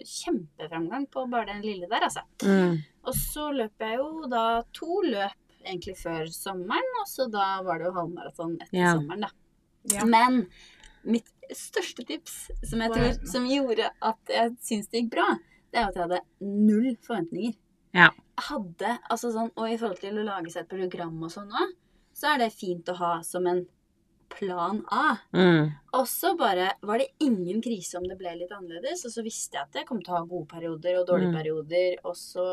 [0.04, 2.22] kjempeframgang på bare den lille der, altså.
[2.44, 2.78] Mm.
[3.08, 4.44] Og så løp jeg jo da
[4.76, 8.94] to løp egentlig før sommeren, og så da var det jo halvmaraton etter Ja.
[8.98, 9.30] sommeren, da.
[9.94, 10.06] Ja.
[10.06, 10.48] Men
[11.04, 15.38] mitt største tips, som jeg tror som gjorde at jeg syns det gikk bra,
[15.72, 17.56] det er at jeg hadde null forventninger.
[17.94, 18.10] Ja.
[18.50, 21.74] Hadde, altså sånn, og i forhold til å lage seg et program og sånn òg,
[22.14, 23.64] så er det fint å ha som en
[24.34, 25.18] plan A.
[25.36, 25.68] Mm.
[25.94, 29.06] Og så bare var det ingen krise om det ble litt annerledes.
[29.06, 31.38] Og så visste jeg at jeg kom til å ha gode perioder og dårlige Mm.
[31.38, 31.98] perioder.
[32.04, 32.48] Og så,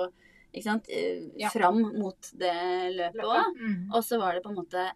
[1.38, 1.48] Ja.
[1.52, 2.54] fram mot det
[2.96, 3.54] løpet òg.
[3.60, 3.94] Mm.
[3.94, 4.90] Og så var det på en måte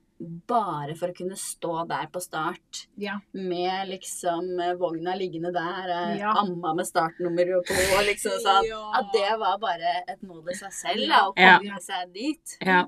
[0.48, 3.18] bare for å kunne stå der på start Ja.
[3.34, 6.32] med liksom eh, vogna liggende der, eh, Ja.
[6.40, 8.68] amma med startnummer og på, og liksom sånn.
[8.68, 8.82] Ja.
[9.00, 11.58] At det var bare et mål i seg selv, da, å Ja.
[11.58, 12.56] komme seg dit.
[12.60, 12.84] Ja.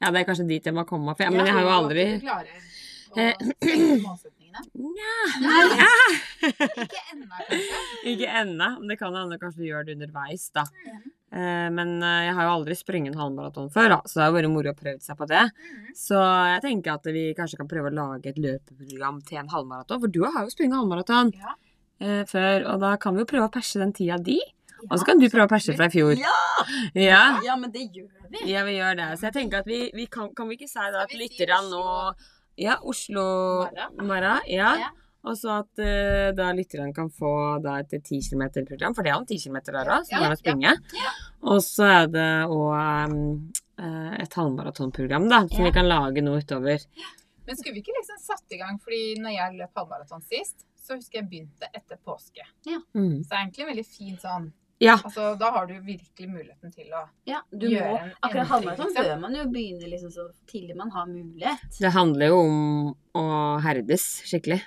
[0.00, 1.14] ja, det er kanskje dit jeg må komme.
[1.16, 2.20] For jeg, men jeg har jo aldri
[3.16, 3.32] Eh,
[4.02, 4.58] å?
[4.74, 5.12] Nja.
[6.44, 7.58] Ikke ennå, kanskje?
[8.10, 8.68] Ikke ennå.
[8.80, 10.64] men Det kan hende kanskje du gjør det underveis, da.
[10.86, 11.10] Mhm.
[11.34, 14.34] Eh, Men eh, jeg har jo aldri sprunget en halvmaraton før, da, så det har
[14.36, 15.42] vært moro å prøve seg på det.
[15.50, 15.92] Mhm.
[15.98, 16.20] Så
[16.54, 20.00] jeg tenker at vi kanskje kan prøve å lage et løpeprogram til en halvmaraton.
[20.04, 21.54] For du har jo sprunget halvmaraton Ja.
[22.00, 24.38] eh, før, og da kan vi jo prøve å perse den tida di.
[24.90, 26.14] Og så kan du prøve å perse fra i fjor.
[26.20, 26.38] Ja!
[26.94, 27.40] Ja.
[27.42, 28.50] ja, men det gjør vi.
[28.52, 29.06] Ja, vi gjør det.
[29.18, 32.14] Så jeg tenker at vi, vi kan, kan vi ikke si da at lytterne nå
[32.60, 33.88] Ja, Oslo Mara?
[34.04, 34.34] Mara.
[34.46, 34.74] Ja.
[35.24, 35.30] Ja.
[35.30, 39.14] Og så at uh, da lytterne kan få da et 10 km-program, for det er
[39.16, 40.74] jo en 10 km der òg, så Ja, går å springe.
[41.42, 43.18] Og så er det òg
[44.20, 45.70] et halvmaratonprogram, da, som Ja.
[45.70, 46.84] vi kan lage noe utover.
[47.46, 48.78] Men skulle vi ikke liksom satt i gang?
[48.80, 52.44] Fordi når jeg løp halvmaraton sist, så husker jeg begynte etter påske.
[52.66, 53.24] Mm.
[53.24, 54.96] Så det er egentlig en veldig fin sånn Ja.
[54.98, 58.86] Altså, da har du virkelig muligheten til å Ja, du Gjøre må, en akkurat halvmaraton
[58.90, 59.04] liksom.
[59.04, 61.78] bør man jo begynne liksom så tidlig man har mulighet.
[61.80, 64.60] Det handler jo om å herdes skikkelig.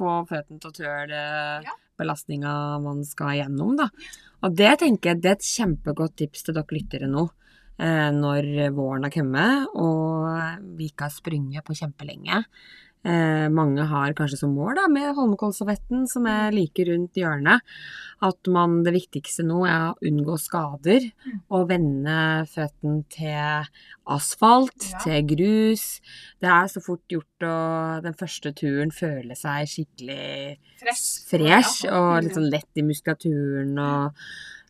[0.00, 1.20] Få føttene til å tøle
[1.66, 1.76] Ja.
[2.00, 3.90] belastninga man skal gjennom, da.
[4.42, 7.28] Og det tenker jeg det er et kjempegodt tips til dere lyttere nå.
[7.78, 12.44] eh, Når våren har kommet og vi ikke har sprunget på kjempelenge.
[13.04, 17.60] Eh, mange har kanskje som mål da, med Holmenkollstafetten, som er like rundt hjørnet.
[18.22, 21.40] At man, det viktigste nå er å unngå skader Mm.
[21.50, 22.16] og vende
[22.52, 23.64] føttene til
[24.06, 24.98] asfalt, Ja.
[25.04, 26.00] til grus.
[26.40, 31.24] Det er så fort gjort å den første turen føle seg skikkelig Fresh.
[31.30, 34.12] fresh og litt sånn lett i muskulaturen og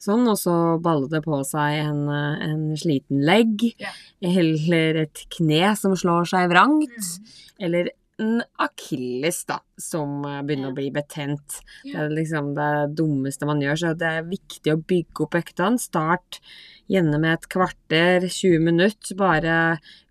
[0.01, 3.93] sånn, og så baller det på seg en, en sliten legg, yeah.
[4.23, 7.27] eller et kne som slår seg vrangt, Mm.
[7.61, 7.91] eller
[8.21, 11.61] en akilles da, som eh, begynner å bli betent.
[11.85, 15.81] Det er liksom det dummeste man gjør, så det er viktig å bygge opp øktene.
[15.81, 16.39] Start
[16.91, 19.57] gjerne med et kvarter, 20 minutter, bare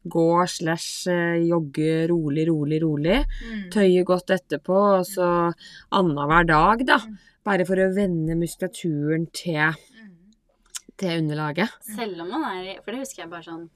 [0.10, 3.69] gå slash eh, jogge rolig, rolig, rolig Mm.
[3.74, 5.30] tøye godt etterpå, og så
[5.91, 6.98] annenhver dag, da.
[7.06, 7.17] Mm.
[7.45, 10.15] Bare for å vende muskulaturen til, Mm.
[10.98, 11.69] til underlaget.
[11.95, 13.69] Selv om man er For det husker jeg bare sånn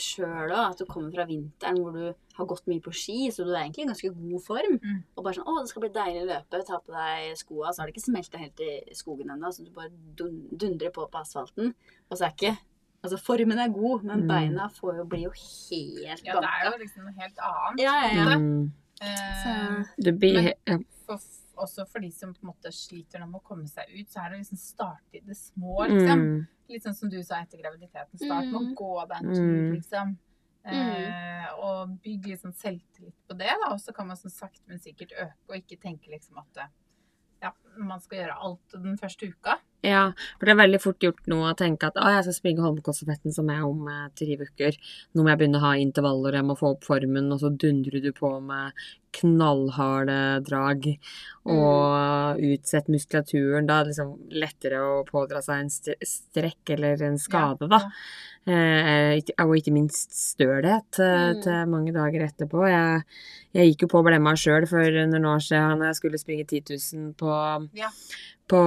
[0.00, 3.44] sjøl òg, at du kommer fra vinteren hvor du har gått mye på ski, så
[3.44, 4.78] du er egentlig i ganske god form.
[4.82, 5.02] Mm.
[5.16, 7.78] Og bare sånn 'Å, det skal bli deilig å løpe', ta på deg skoa, så
[7.80, 11.74] har det ikke smelta helt i skogen ennå, så du bare dundrer på på asfalten.
[12.10, 12.56] Og så er ikke
[13.04, 14.28] Altså, formen er god, men Mm.
[14.28, 17.80] beina får jo, bli jo helt Ja, det er jo liksom noe helt annet.
[17.80, 18.38] Ja, ja, ja.
[18.38, 18.72] Mm.
[19.02, 21.18] Eh, Så- Du blir Men- for,
[21.56, 24.30] også for de som på en måte sliter med å komme seg ut, så er
[24.30, 26.20] det liksom starte i det små, liksom.
[26.20, 26.46] mm.
[26.68, 28.16] Litt sånn som du sa etter graviditeten.
[28.18, 28.74] Start med å Mm.
[28.74, 29.34] gå deg en Mm.
[29.34, 30.18] tur, liksom.
[30.64, 33.72] Eh, og bygge sånn selvtillit på det, da.
[33.74, 36.68] Og så kan man sånn sakte, men sikkert øke, og ikke tenke liksom at eh,
[37.42, 39.58] ja, man skal gjøre alt den første uka.
[39.84, 40.06] Ja,
[40.38, 43.34] for det er veldig fort gjort nå å tenke at å, jeg skal springe Holmenkollstafetten
[43.36, 44.78] som er om eh, tre uker.
[45.12, 48.00] Nå må jeg begynne å ha intervaller, jeg må få opp formen, og så dundrer
[48.00, 48.72] du på med
[49.14, 50.16] knallharde
[50.48, 50.86] drag
[51.46, 53.68] og utsett muskulaturen.
[53.68, 57.82] Da er det liksom lettere å pådra seg en st strekk eller en skade, da.
[58.44, 61.42] Eh, og ikke minst stølhet eh, Mm.
[61.44, 62.66] til mange dager etterpå.
[62.68, 63.04] Jeg,
[63.54, 66.62] jeg gikk jo på blemma sjøl for noen år siden når jeg skulle springe 10
[66.74, 67.30] 000 på,
[67.78, 67.88] Ja.
[68.50, 68.58] På,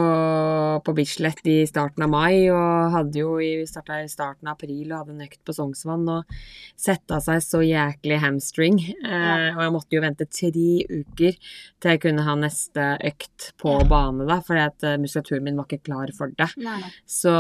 [0.86, 4.92] på Bislett i starten av mai, og hadde jo i, starta i starten av april
[4.92, 6.38] og hadde en økt på Sognsvann, og
[6.80, 8.80] setta seg så jæklig hamstring.
[9.06, 13.76] Eh, og jeg måtte jo vente tre uker til jeg kunne ha neste økt på
[13.78, 13.86] Ja.
[13.92, 16.50] bane, da, fordi at eh, muskulaturen min var ikke klar for det.
[16.58, 16.92] Nei, nei.
[17.06, 17.32] Så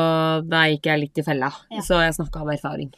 [0.47, 1.49] da gikk jeg litt i fella.
[1.73, 1.81] Ja.
[1.81, 2.93] Så jeg snakka av erfaring.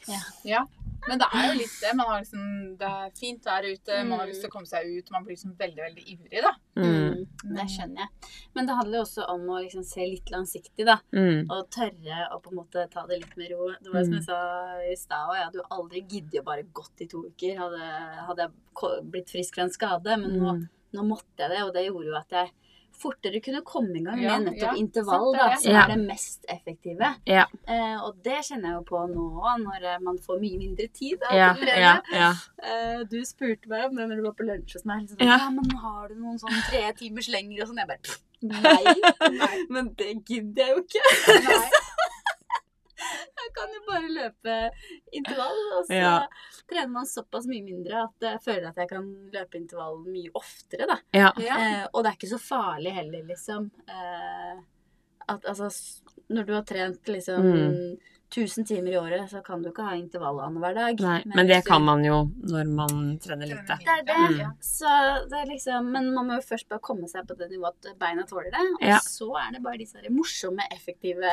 [0.47, 0.65] Ja,
[1.07, 1.95] men det er jo litt det.
[1.95, 2.43] Man har liksom,
[2.77, 4.33] det er fint vær ute, man har Mm.
[4.33, 5.11] lyst til å komme seg ut.
[5.15, 6.51] Man blir liksom veldig, veldig ivrig, da.
[6.75, 6.89] Mm.
[6.89, 8.33] Mm, det skjønner jeg.
[8.55, 10.97] Men det handler jo også om å liksom se litt langsiktig, da.
[11.13, 11.45] Mm.
[11.49, 13.69] Og tørre å på en måte ta det litt med ro.
[13.81, 14.19] Det var som Mm.
[14.19, 14.39] jeg sa
[14.91, 17.57] i stad, og jeg hadde jo aldri giddet å bare gått i to uker.
[17.57, 20.17] Hadde, hadde jeg blitt frisk fra en skade.
[20.19, 20.69] Men nå, Mm.
[20.93, 22.51] nå måtte jeg det, og det gjorde jo at jeg
[23.01, 27.13] fortere kunne komme i gang med nettopp intervall, da, som er det mest effektive.
[27.29, 27.45] Ja.
[27.67, 30.87] Eh, og det kjenner jeg jo på nå òg, når eh, man får mye mindre
[30.93, 31.17] tid.
[31.23, 31.71] Da, Ja, til
[32.19, 32.31] ja.
[32.63, 35.05] Eh, du spurte meg om det når du var på lunsj hos meg.
[35.07, 35.37] Liksom, Ja.
[35.45, 35.49] ja.
[35.55, 37.83] men har du noen sånn tre timers lenger og sånn?
[37.83, 38.93] Jeg bare nei,
[39.35, 39.55] Nei.
[39.69, 41.41] men det gidder jeg jo ikke.
[41.43, 41.87] Nei.
[43.59, 44.57] Kan jo bare løpe
[45.11, 46.27] intervall, og så Ja.
[46.69, 50.87] trener man såpass mye mindre at jeg føler at jeg kan løpe intervall mye oftere,
[50.87, 50.97] da.
[51.13, 51.31] ja.
[51.37, 51.57] Ja.
[51.57, 53.69] Eh, og det er ikke så farlig heller, liksom.
[53.87, 54.61] Eh,
[55.29, 55.69] at altså
[56.29, 57.97] Når du har trent liksom Mm.
[58.29, 60.99] 1000 timer i året, så kan du ikke ha intervall annenhver dag.
[60.99, 63.77] Nei, Men men det du- kan man jo når man trener lite.
[63.79, 64.45] Det er det.
[64.45, 64.53] Mm.
[64.61, 64.85] Så
[65.29, 67.97] det er liksom, men man må jo først bare komme seg på det nivået at
[67.97, 68.61] beina tåler det.
[68.81, 68.99] Og Ja.
[68.99, 71.31] så er det bare disse morsomme, effektive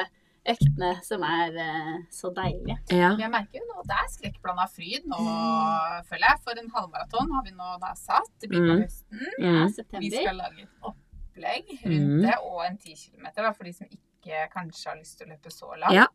[0.52, 2.76] øktene som er uh, så deilige.
[2.90, 3.10] Ja.
[3.18, 5.18] Jeg merker jo nå at det er skrekkblanda fryd nå,
[6.08, 6.42] føler jeg.
[6.44, 8.30] For en halvmaraton har vi nå da satt.
[8.40, 8.84] Det blir på Mm.
[8.84, 9.26] høsten.
[9.38, 10.00] Ja, Mm.
[10.00, 12.22] Vi skal lage et opplegg rundt Mm.
[12.22, 15.30] det, og en 10 km da, for de som ikke kanskje har lyst til å
[15.30, 15.92] løpe så langt.
[15.94, 16.06] Ja.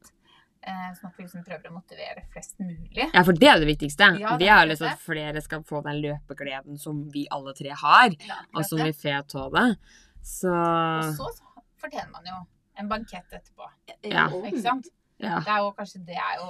[0.64, 3.10] Eh, sånn at vi liksom prøver å motivere flest mulig.
[3.14, 4.20] ja, for det er det viktigste.
[4.20, 7.28] Ja, det vi er har lyst til at flere skal få den løpegleden som vi
[7.32, 9.78] alle tre har, Ja, og som vi får av det.
[10.24, 11.42] Så Og så
[11.82, 12.46] fortjener man jo
[12.82, 13.70] en bankett etterpå.
[14.10, 14.28] Ja.
[14.42, 14.90] Ikke sant?
[15.22, 15.38] ja.
[15.46, 16.48] Det er jo kanskje det er jo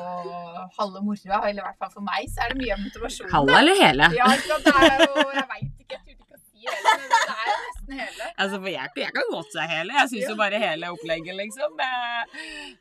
[0.79, 3.31] halve moroa, eller i hvert fall for meg, så er det mye motivasjon.
[3.33, 4.11] Halve eller hele?
[4.15, 4.69] Ja, ikke sant?
[4.69, 7.49] Det er jo Jeg veit ikke, jeg turte ikke å si hele, men det er
[7.49, 8.29] jo nesten hele.
[8.31, 9.97] Altså, for jeg, jeg kan godt si hele.
[9.97, 11.83] Jeg syns jo bare hele opplegget, liksom.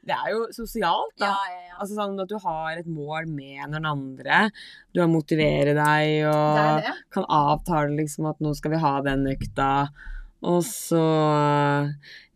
[0.07, 1.33] Det er jo sosialt, da.
[1.33, 1.77] Ja, ja, ja.
[1.81, 4.45] Altså sånn at du har et mål med noen andre.
[4.93, 6.97] Du har motivere deg og det det.
[7.17, 9.71] kan avtale liksom at nå skal vi ha den økta.
[10.51, 11.01] Og så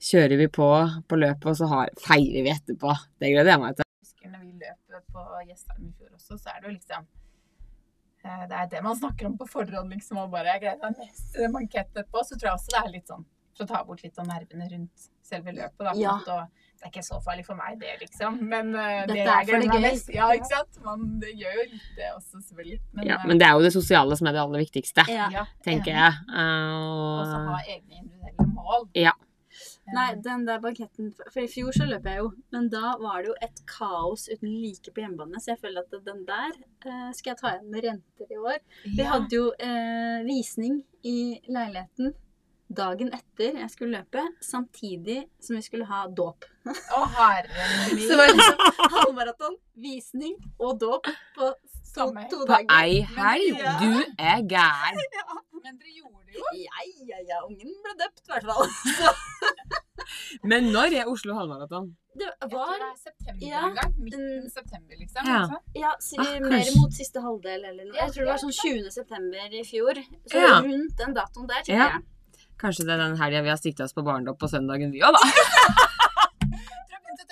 [0.05, 0.69] kjører vi på
[1.09, 2.93] på løpet, og så har, feirer vi etterpå.
[3.21, 3.85] Det gleder jeg meg til.
[3.89, 7.07] Jeg husker når vi løp på Gjestheim i fjor også, så er det jo liksom
[8.25, 10.19] eh, Det er det man snakker om på forhånd, liksom.
[10.25, 12.25] Og bare jeg greide å neste bankett etterpå.
[12.29, 14.67] Så tror jeg også det er litt sånn For å ta bort litt av nervene
[14.73, 15.83] rundt selve løpet.
[15.87, 16.15] Da, Ja.
[16.19, 18.41] og det er ikke så farlig for meg, det, liksom.
[18.51, 19.81] Men eh, det er for det gøy.
[19.87, 20.81] mest Ja, ikke sant?
[20.85, 22.81] Man det gjør jo litt det også, selvfølgelig.
[22.93, 25.47] Men, Ja, eh, men det er jo det sosiale som er det aller viktigste, Ja.
[25.65, 26.13] tenker jeg.
[26.13, 26.35] jeg.
[26.35, 28.89] Og så Uh, ha egne individuelle mål.
[28.95, 29.13] Ja.
[29.93, 33.33] Nei, den der banketten For i fjor så løp jeg jo, men da var det
[33.33, 35.41] jo et kaos uten like på hjemmebane.
[35.43, 38.61] Så jeg føler at den der eh, skal jeg ta igjen med renter i år.
[38.85, 41.19] Vi hadde jo eh, visning i
[41.53, 42.15] leiligheten
[42.75, 46.47] dagen etter jeg skulle løpe, samtidig som vi skulle ha dåp.
[46.67, 48.03] Å, herre min.
[48.03, 51.51] Så det var liksom halvmaraton, visning og dåp på
[51.95, 52.67] to, to dager.
[52.67, 53.63] på ei helg!
[53.83, 55.03] Du er gæren!
[55.65, 56.45] Men dere gjorde jo.
[56.61, 57.39] Ja, ja, ja.
[57.49, 58.67] Ungen ble døpt, i hvert fall.
[60.51, 61.93] Men når er Oslo halvmaraton?
[62.15, 63.61] det Jeg tror var det er september Ja.
[63.69, 63.95] en gang.
[63.99, 65.27] Midten september, liksom.
[65.27, 65.39] Ja.
[65.51, 65.65] sant?
[65.75, 66.75] Ja, si, Ah, mer kanskje.
[66.81, 67.97] mot siste halvdel eller noe.
[67.99, 68.91] Jeg tror det var sånn 20.
[68.99, 69.95] september i fjor.
[70.31, 70.61] Så Ja.
[70.61, 71.89] rundt den datoen der, tenker Ja.
[71.99, 72.03] jeg.
[72.59, 75.13] Kanskje det er den helga vi har sikta oss på barndopp på søndagen, vi òg,
[75.13, 75.21] da.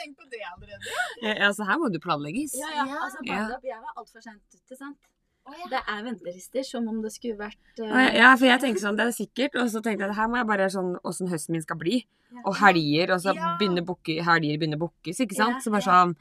[0.03, 0.83] Tenke på det allerede.
[1.23, 2.55] Ja, så altså, her må du planlegges.
[2.59, 2.85] Ja, ja.
[2.91, 2.97] Ja.
[3.07, 4.97] Altså, barndopp, jeg var altfor sent ute, sant.
[5.43, 5.53] Å.
[5.71, 7.91] Det er ventelister som om det skulle vært uh...
[8.15, 10.47] Ja, for jeg tenker sånn, det er sikkert, og så tenkte jeg her må jeg
[10.47, 12.05] bare sånn åssen høsten min skal bli.
[12.47, 13.57] Og helger, og så Ja.
[13.61, 15.59] begynner booke, helger begynner bookes, ikke sant.
[15.59, 16.15] Ja, Så bare sånn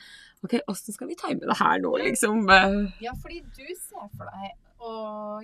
[0.43, 2.41] OK, åssen skal vi time det her nå, liksom?
[2.99, 4.95] Ja, fordi du ser for deg å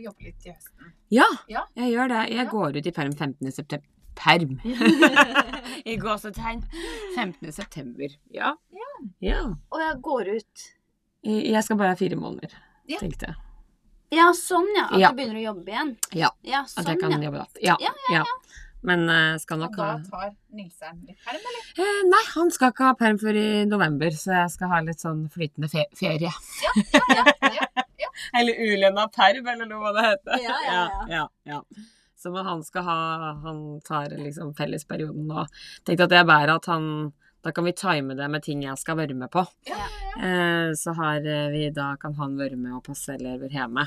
[0.01, 0.91] jobbe litt i høsten.
[1.13, 1.67] Ja, Ja.
[1.77, 2.23] jeg gjør det.
[2.33, 3.51] Jeg går ut i perm 15.
[3.53, 3.85] september.
[4.17, 4.57] Perm!
[5.85, 6.63] I gåsetegn.
[7.15, 7.51] 15.
[7.53, 8.09] september.
[8.33, 8.55] Ja.
[9.21, 9.43] Ja.
[9.71, 10.63] Og jeg går ut.
[11.23, 12.49] Jeg skal bare ha fire måneder,
[12.97, 13.35] tenkte jeg.
[14.13, 14.85] Ja, sånn ja.
[14.91, 15.09] At Ja.
[15.11, 15.97] du begynner å jobbe igjen.
[16.15, 17.19] Ja, Ja, At sånn jeg kan ja.
[17.27, 17.47] jobbe da.
[17.61, 17.75] Ja.
[17.81, 18.23] Ja, ja.
[18.87, 21.63] Men uh, skal Og nok da tar Nilseren litt perm, eller?
[21.81, 25.01] eh, Nei, han skal ikke ha perm før i november, så jeg skal ha litt
[25.01, 26.29] sånn flytende fe ferie.
[26.63, 26.73] Ja,
[27.17, 27.25] ja.
[27.57, 27.65] ja.
[28.37, 30.43] Eller ulønna perm, eller noe hva det heter.
[30.45, 31.05] Ja, ja, ja.
[31.09, 31.61] ja, ja.
[32.17, 32.95] Så men han skal ha
[33.43, 35.51] Han tar liksom fellesperioden og
[35.85, 36.87] tenkte at det er bedre at han
[37.47, 39.39] Da kan vi time det med ting jeg skal være med på.
[39.69, 40.27] ja, ja, ja.
[40.27, 43.85] Eh, så har eh, vi Da kan han være med og passe elever hjemme.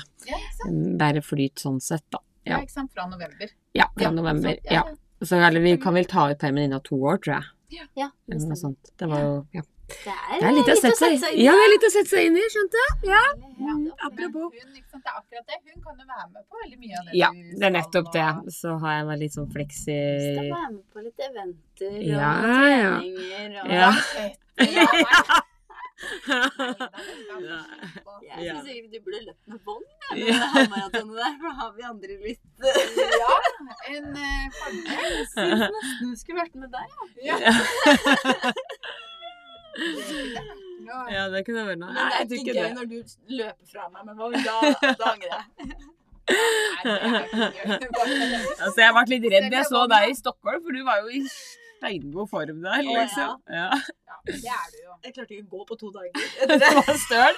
[0.65, 2.23] Mm, Bare flyt sånn sett, da.
[2.47, 2.89] Ja, ikke sant?
[2.95, 3.51] Fra november.
[3.77, 4.57] Ja, fra november.
[4.65, 4.81] Ja.
[5.21, 7.49] Så eller vi kan vel ta ut permen innen to år, tror jeg.
[7.71, 8.91] Ja, det noe sånt.
[8.99, 9.63] Det var jo ja.
[9.91, 11.43] Det er, litt å sette seg inn i.
[11.43, 12.93] Ja, det er litt å sette seg inn i, skjønte jeg.
[13.11, 13.21] Ja.
[13.61, 14.53] Ja, Mm, apropos.
[14.55, 15.01] Hun, liksom.
[15.03, 15.57] Det er akkurat det.
[15.67, 17.29] Hun kan jo være med på veldig mye av det Ja,
[17.59, 18.25] det er nettopp det.
[18.55, 19.97] Så har jeg vært litt sånn fleksi...
[20.23, 22.33] Skal være med på litt eventer og Ja,
[22.71, 22.97] ja.
[22.97, 23.91] treninger og Ja.
[24.79, 24.87] Ja.
[25.03, 25.41] Ja.
[28.21, 28.53] Jeg Ja.
[28.55, 29.85] syns egentlig du burde løpt med bånd
[30.17, 30.39] Ja.
[30.71, 32.45] med det der, for da har vi andre litt
[33.21, 33.35] Ja,
[33.95, 34.81] en eh, fordel.
[34.87, 36.87] Jeg syns nesten du skulle vært med der.
[37.23, 37.35] Ja.
[40.81, 40.99] Ja.
[41.11, 41.93] ja, det kunne vært noe.
[41.95, 42.73] Men det er ikke ikke gøy det.
[42.75, 42.97] når du
[43.37, 44.33] løper fra meg med vogn.
[44.43, 44.55] Da,
[44.99, 45.43] da angrer jeg.
[48.61, 51.21] Altså, jeg ble litt redd jeg så deg i Stockholm, for du var jo i
[51.81, 53.01] steingod form der, Å, ja.
[53.01, 53.41] liksom.
[53.49, 53.69] Ja.
[54.11, 54.95] Ja, det er du jo.
[55.01, 56.25] Jeg klarte ikke å gå på to dager.
[56.61, 57.37] Det var støl.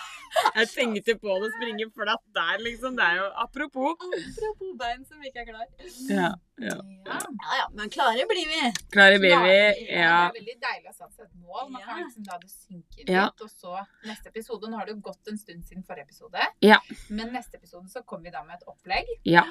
[0.58, 2.96] Jeg tenkte på det springe flatt der, liksom.
[2.98, 3.94] Det er jo apropos.
[4.02, 5.68] Apropos bein som ikke er klar.
[6.10, 6.76] Ja, ja.
[7.06, 7.20] Ja.
[7.46, 8.72] Ja ja, men klare blir vi.
[8.96, 9.54] Klare blir vi,
[9.94, 10.26] Ja.
[10.34, 11.70] Det er veldig deilig å sette seg et mål.
[11.76, 13.14] Man kan liksom la det synke litt.
[13.14, 13.30] Ja.
[13.38, 13.78] Og så
[14.10, 16.50] neste episode Nå har det jo gått en stund siden forrige episode.
[16.66, 16.82] Ja.
[17.14, 19.14] Men neste episode så kommer vi da med et opplegg.
[19.30, 19.46] Ja.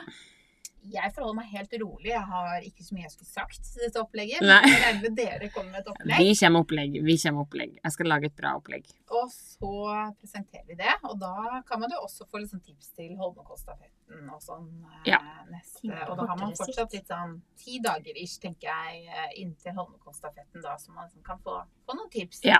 [0.90, 2.10] Jeg forholder meg helt rolig.
[2.10, 4.40] Jeg har ikke så mye jeg skulle sagt til dette opplegget.
[4.42, 4.56] Nei.
[4.64, 6.18] Men jeg regner med dere kommer med et opplegg.
[6.18, 6.96] Vi kommer med opplegg.
[7.06, 7.76] Vi kommer med opplegg.
[7.84, 8.90] Jeg skal lage et bra opplegg.
[9.12, 9.70] Og så
[10.18, 10.94] presenterer vi det.
[11.06, 15.12] Og da kan man jo også få litt sånn tips til Holmenkollstafetten og sånn eh,
[15.12, 15.20] Ja.
[15.52, 15.92] neste.
[16.10, 20.62] Og da har man fortsatt litt sånn ti dager ish, tenker jeg, eh, inntil Holmenkollstafetten
[20.66, 22.42] da, så man liksom kan få, få noen tips.
[22.44, 22.58] Ja.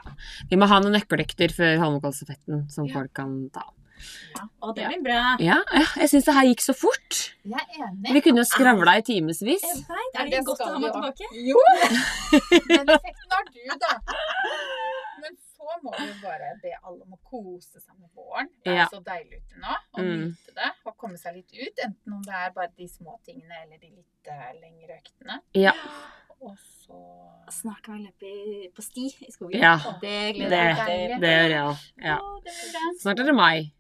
[0.51, 2.95] Vi må ha noen nøkkeløkter før Holmenkollstafetten som Ja.
[3.01, 3.67] folk kan ta.
[4.63, 5.37] Å, det blir bra.
[5.45, 7.19] Ja, ja, jeg syns det her gikk så fort.
[7.45, 8.15] Jeg er enig.
[8.17, 9.63] Vi kunne jo skravla i timevis.
[10.17, 11.29] Er det det godt å ha meg tilbake?
[11.51, 11.61] Jo!
[12.69, 13.93] Den effekten har du, da.
[15.23, 18.49] Men så må vi bare be alle om å kose seg med våren.
[18.65, 18.87] Det er Ja.
[18.91, 19.77] så deilig ute nå.
[19.95, 20.25] Å Mm.
[20.33, 21.85] nyte det og komme seg litt ut.
[21.85, 25.41] Enten om det er bare de små tingene eller de litt eh, lengre øktene.
[25.55, 25.73] Ja.
[26.41, 26.99] Og så
[27.53, 29.61] Snart kan vi løpe på sti i skogen.
[29.61, 29.77] Ja.
[30.01, 31.29] Det Det, gleder jeg meg til.
[31.29, 31.77] gjør jeg òg.
[32.03, 32.19] Ja.
[32.45, 33.01] Det.
[33.03, 33.73] Snart er det mai.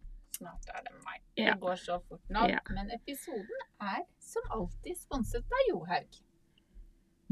[0.43, 1.23] Snart er det meg.
[1.39, 1.53] Ja.
[1.53, 2.45] Det går så fort nå.
[2.51, 2.61] Ja.
[2.75, 4.03] Men episoden er
[4.33, 6.23] som alltid sponset av Johaug.